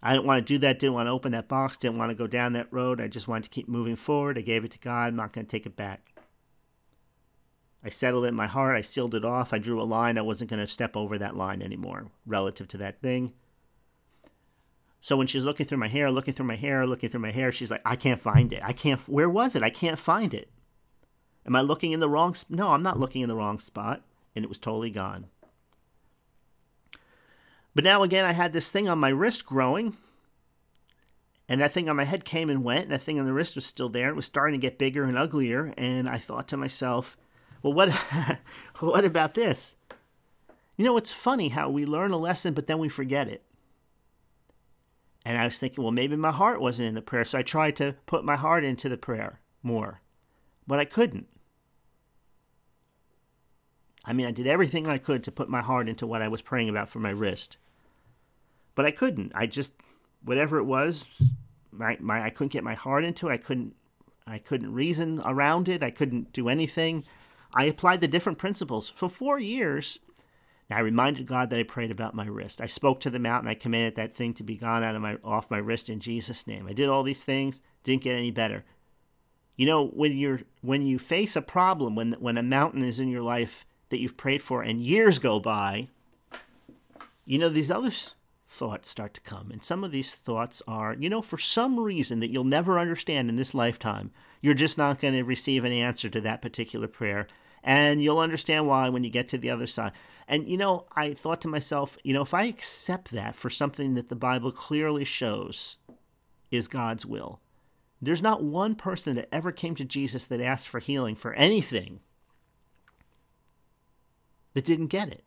[0.00, 2.14] I didn't want to do that, didn't want to open that box, didn't want to
[2.14, 3.00] go down that road.
[3.00, 4.38] I just wanted to keep moving forward.
[4.38, 5.08] I gave it to God.
[5.08, 6.04] I'm not going to take it back.
[7.82, 8.76] I settled it in my heart.
[8.76, 9.52] I sealed it off.
[9.52, 10.16] I drew a line.
[10.16, 13.32] I wasn't going to step over that line anymore relative to that thing.
[15.00, 17.50] So when she's looking through my hair, looking through my hair, looking through my hair,
[17.50, 18.62] she's like, I can't find it.
[18.62, 19.00] I can't.
[19.08, 19.64] Where was it?
[19.64, 20.51] I can't find it.
[21.46, 22.34] Am I looking in the wrong?
[22.36, 24.02] Sp- no, I'm not looking in the wrong spot.
[24.34, 25.26] And it was totally gone.
[27.74, 29.96] But now again, I had this thing on my wrist growing.
[31.48, 32.84] And that thing on my head came and went.
[32.84, 34.08] And that thing on the wrist was still there.
[34.08, 35.74] It was starting to get bigger and uglier.
[35.76, 37.16] And I thought to myself,
[37.62, 37.92] well, what,
[38.80, 39.76] what about this?
[40.76, 43.44] You know, it's funny how we learn a lesson, but then we forget it.
[45.24, 47.24] And I was thinking, well, maybe my heart wasn't in the prayer.
[47.24, 50.00] So I tried to put my heart into the prayer more,
[50.66, 51.28] but I couldn't.
[54.04, 56.42] I mean, I did everything I could to put my heart into what I was
[56.42, 57.56] praying about for my wrist,
[58.74, 59.32] but I couldn't.
[59.34, 59.74] I just,
[60.24, 61.04] whatever it was,
[61.70, 63.32] my, my I couldn't get my heart into it.
[63.32, 63.74] I couldn't,
[64.26, 65.82] I couldn't reason around it.
[65.82, 67.04] I couldn't do anything.
[67.54, 69.98] I applied the different principles for four years.
[70.70, 72.60] Now I reminded God that I prayed about my wrist.
[72.60, 73.48] I spoke to the mountain.
[73.48, 76.46] I commanded that thing to be gone out of my off my wrist in Jesus'
[76.46, 76.66] name.
[76.66, 77.60] I did all these things.
[77.84, 78.64] Didn't get any better.
[79.56, 83.08] You know, when you're when you face a problem, when when a mountain is in
[83.08, 85.86] your life that you've prayed for and years go by,
[87.24, 87.92] you know these other
[88.48, 89.50] thoughts start to come.
[89.50, 93.28] And some of these thoughts are, you know, for some reason that you'll never understand
[93.28, 97.26] in this lifetime, you're just not going to receive an answer to that particular prayer.
[97.62, 99.92] And you'll understand why when you get to the other side.
[100.26, 103.94] And, you know, I thought to myself, you know, if I accept that for something
[103.94, 105.76] that the Bible clearly shows
[106.50, 107.40] is God's will,
[108.00, 112.00] there's not one person that ever came to Jesus that asked for healing for anything
[114.54, 115.24] that didn't get it.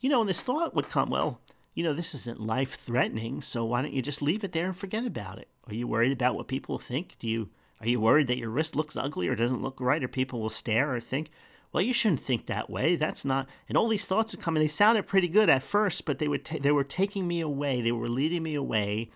[0.00, 1.40] You know, and this thought would come, well,
[1.74, 4.76] you know, this isn't life threatening, so why don't you just leave it there and
[4.76, 5.48] forget about it?
[5.66, 7.16] Are you worried about what people think?
[7.18, 7.50] Do you
[7.80, 10.48] are you worried that your wrist looks ugly or doesn't look right or people will
[10.48, 11.30] stare or think,
[11.72, 12.94] well, you shouldn't think that way.
[12.94, 13.48] That's not.
[13.68, 16.28] And all these thoughts would come, and they sounded pretty good at first, but they
[16.28, 17.80] would they were taking me away.
[17.80, 19.10] They were leading me away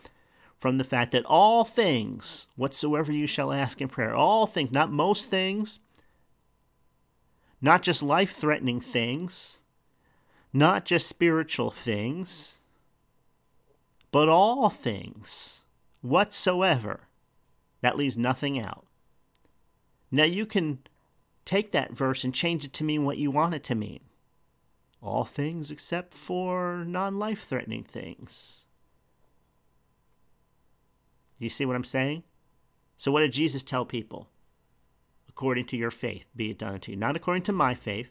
[0.58, 4.90] from the fact that all things whatsoever you shall ask in prayer, all things, not
[4.90, 5.78] most things,
[7.60, 9.58] not just life-threatening things,
[10.52, 12.56] not just spiritual things,
[14.10, 15.60] but all things
[16.00, 17.00] whatsoever.
[17.80, 18.86] That leaves nothing out.
[20.10, 20.80] Now you can
[21.44, 24.00] take that verse and change it to mean what you want it to mean.
[25.00, 28.66] All things except for non life threatening things.
[31.38, 32.24] You see what I'm saying?
[32.96, 34.28] So, what did Jesus tell people?
[35.38, 36.96] According to your faith, be it done unto you.
[36.96, 38.10] Not according to my faith,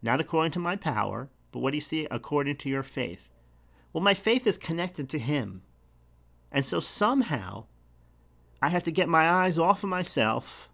[0.00, 2.06] not according to my power, but what do you see?
[2.08, 3.28] According to your faith.
[3.92, 5.62] Well, my faith is connected to Him.
[6.52, 7.64] And so somehow,
[8.62, 10.68] I have to get my eyes off of myself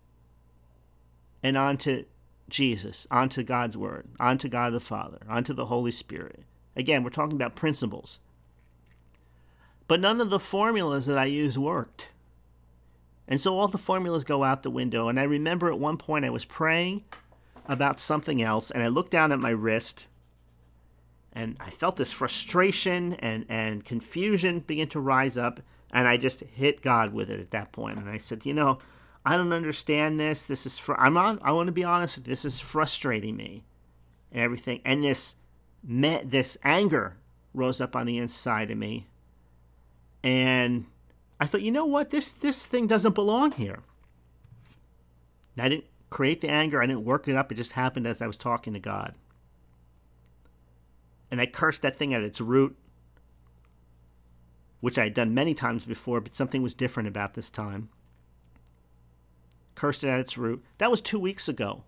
[1.42, 2.04] and onto
[2.50, 6.44] Jesus, onto God's Word, onto God the Father, onto the Holy Spirit.
[6.76, 8.20] Again, we're talking about principles.
[9.86, 12.10] But none of the formulas that I used worked.
[13.28, 15.08] And so all the formulas go out the window.
[15.08, 17.04] And I remember at one point I was praying
[17.66, 20.08] about something else, and I looked down at my wrist,
[21.34, 25.60] and I felt this frustration and, and confusion begin to rise up,
[25.92, 27.98] and I just hit God with it at that point.
[27.98, 28.78] And I said, You know,
[29.26, 30.46] I don't understand this.
[30.46, 31.38] This is fr- I'm on.
[31.42, 32.32] I want to be honest with you.
[32.32, 33.64] This is frustrating me,
[34.32, 34.80] and everything.
[34.86, 35.36] And this,
[35.84, 37.18] me- this anger
[37.52, 39.08] rose up on the inside of me,
[40.24, 40.86] and
[41.40, 42.10] I thought, you know what?
[42.10, 43.80] This this thing doesn't belong here.
[45.58, 46.82] I didn't create the anger.
[46.82, 47.50] I didn't work it up.
[47.50, 49.14] It just happened as I was talking to God.
[51.30, 52.76] And I cursed that thing at its root,
[54.80, 57.90] which I had done many times before, but something was different about this time
[59.78, 60.62] cursed it at its root.
[60.78, 61.84] That was two weeks ago.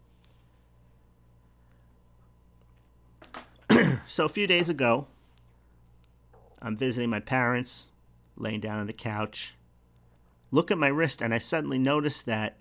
[4.07, 5.09] so a few days ago,
[6.62, 7.88] I'm visiting my parents,
[8.41, 9.57] laying down on the couch.
[10.51, 12.57] Look at my wrist, and I suddenly notice that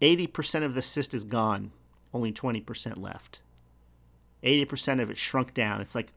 [0.00, 1.72] 80% of the cyst is gone,
[2.14, 3.40] only 20% left.
[4.42, 5.80] 80% of it shrunk down.
[5.80, 6.12] It's like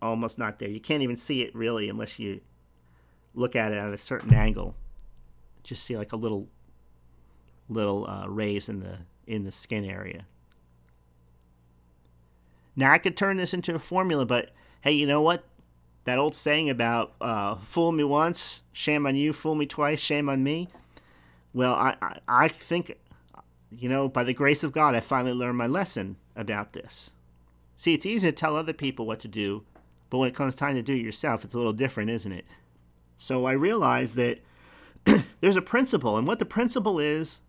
[0.00, 0.68] almost not there.
[0.68, 2.40] You can't even see it really unless you
[3.34, 4.74] look at it at a certain angle.
[5.62, 6.48] Just see like a little
[7.68, 10.26] little uh, raise in the in the skin area.
[12.76, 14.50] Now I could turn this into a formula, but
[14.82, 15.44] hey, you know what?
[16.04, 20.28] That old saying about uh, "fool me once, shame on you; fool me twice, shame
[20.28, 20.68] on me."
[21.52, 22.96] Well, I, I I think,
[23.70, 27.12] you know, by the grace of God, I finally learned my lesson about this.
[27.76, 29.64] See, it's easy to tell other people what to do,
[30.10, 32.44] but when it comes time to do it yourself, it's a little different, isn't it?
[33.16, 34.40] So I realized that
[35.40, 37.40] there's a principle, and what the principle is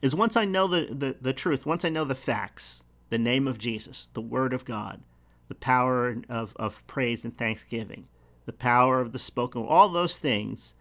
[0.00, 3.48] is once I know the, the, the truth, once I know the facts, the name
[3.48, 5.02] of Jesus, the Word of God,
[5.48, 8.06] the power of, of praise and thanksgiving,
[8.46, 10.74] the power of the spoken, all those things,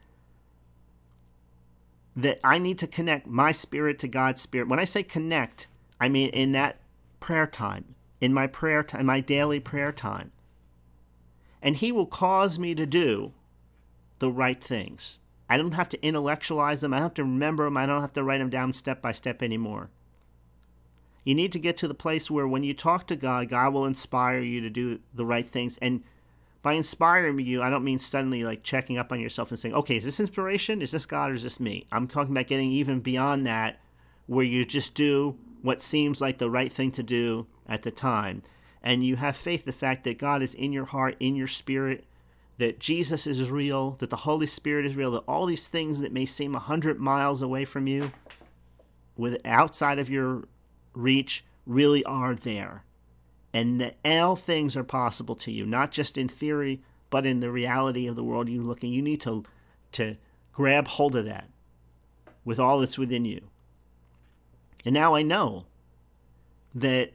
[2.15, 4.68] that I need to connect my spirit to God's spirit.
[4.68, 5.68] When I say connect,
[5.99, 6.78] I mean in that
[7.20, 10.32] prayer time, in my prayer time, my daily prayer time.
[11.61, 13.34] And He will cause me to do
[14.20, 15.20] the right things.
[15.49, 16.93] I don't have to intellectualize them.
[16.93, 17.78] I don't have to remember them.
[17.78, 19.89] I don't have to write them down step by step anymore.
[21.24, 23.86] You need to get to the place where when you talk to God, God will
[23.86, 25.78] inspire you to do the right things.
[25.82, 26.03] And
[26.61, 29.97] by inspiring you, I don't mean suddenly like checking up on yourself and saying, okay,
[29.97, 30.82] is this inspiration?
[30.82, 31.86] Is this God or is this me?
[31.91, 33.80] I'm talking about getting even beyond that,
[34.26, 38.43] where you just do what seems like the right thing to do at the time.
[38.82, 42.05] And you have faith the fact that God is in your heart, in your spirit,
[42.57, 46.13] that Jesus is real, that the Holy Spirit is real, that all these things that
[46.13, 48.11] may seem a hundred miles away from you,
[49.15, 50.43] with outside of your
[50.98, 52.84] reach, really are there.
[53.54, 57.52] And that all things are possible to you, not just in theory, but in the
[57.52, 58.91] reality of the world you look in.
[58.91, 59.43] You need to
[59.93, 60.18] to
[60.52, 61.50] grab hold of that.
[62.48, 63.41] with all that's within you.
[64.86, 65.66] And now I know
[66.74, 67.12] that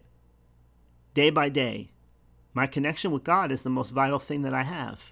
[1.14, 1.90] day by day,
[2.52, 5.10] my connection with God is the most vital thing that I have.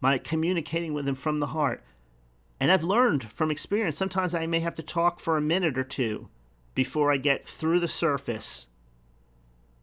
[0.00, 1.84] My communicating with Him from the heart.
[2.58, 5.84] And I've learned from experience, sometimes I may have to talk for a minute or
[5.84, 6.30] two
[6.78, 8.68] before I get through the surface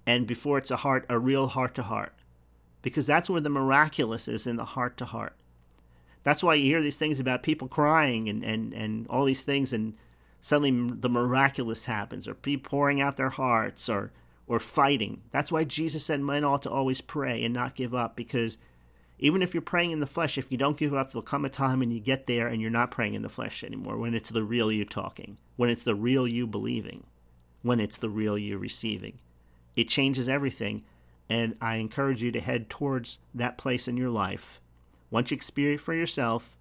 [0.06, 2.14] and before it's a heart, a real heart to heart.
[2.82, 5.36] Because that's where the miraculous is in the heart to heart.
[6.24, 9.74] That's why you hear these things about people crying and, and, and all these things,
[9.74, 9.96] and
[10.40, 14.14] suddenly the miraculous happens, or people pouring out their hearts, or
[14.48, 15.22] or fighting.
[15.32, 18.58] That's why Jesus said men ought to always pray and not give up, because
[19.18, 21.50] even if you're praying in the flesh, if you don't give up, there'll come a
[21.50, 23.98] time and you get there and you're not praying in the flesh anymore.
[23.98, 27.06] When it's the real you talking, when it's the real you believing,
[27.62, 29.20] when it's the real you receiving,
[29.76, 30.84] it changes everything.
[31.30, 34.62] And I encourage you to head towards that place in your life.
[35.10, 36.58] Once you experience it for yourself,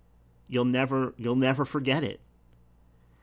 [0.49, 2.21] you'll never you'll never forget it.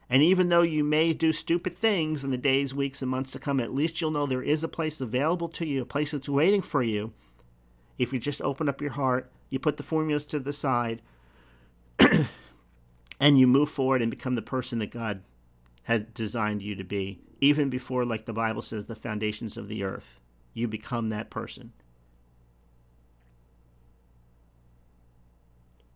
[0.10, 3.40] And even though you may do stupid things in the days, weeks, and months to
[3.40, 6.28] come, at least you'll know there is a place available to you, a place that's
[6.28, 7.14] waiting for you.
[7.98, 11.02] If you just open up your heart, you put the formulas to the side,
[13.20, 15.22] and you move forward and become the person that God
[15.84, 19.84] had designed you to be, even before, like the Bible says, the foundations of the
[19.84, 20.20] earth.
[20.54, 21.74] You become that person.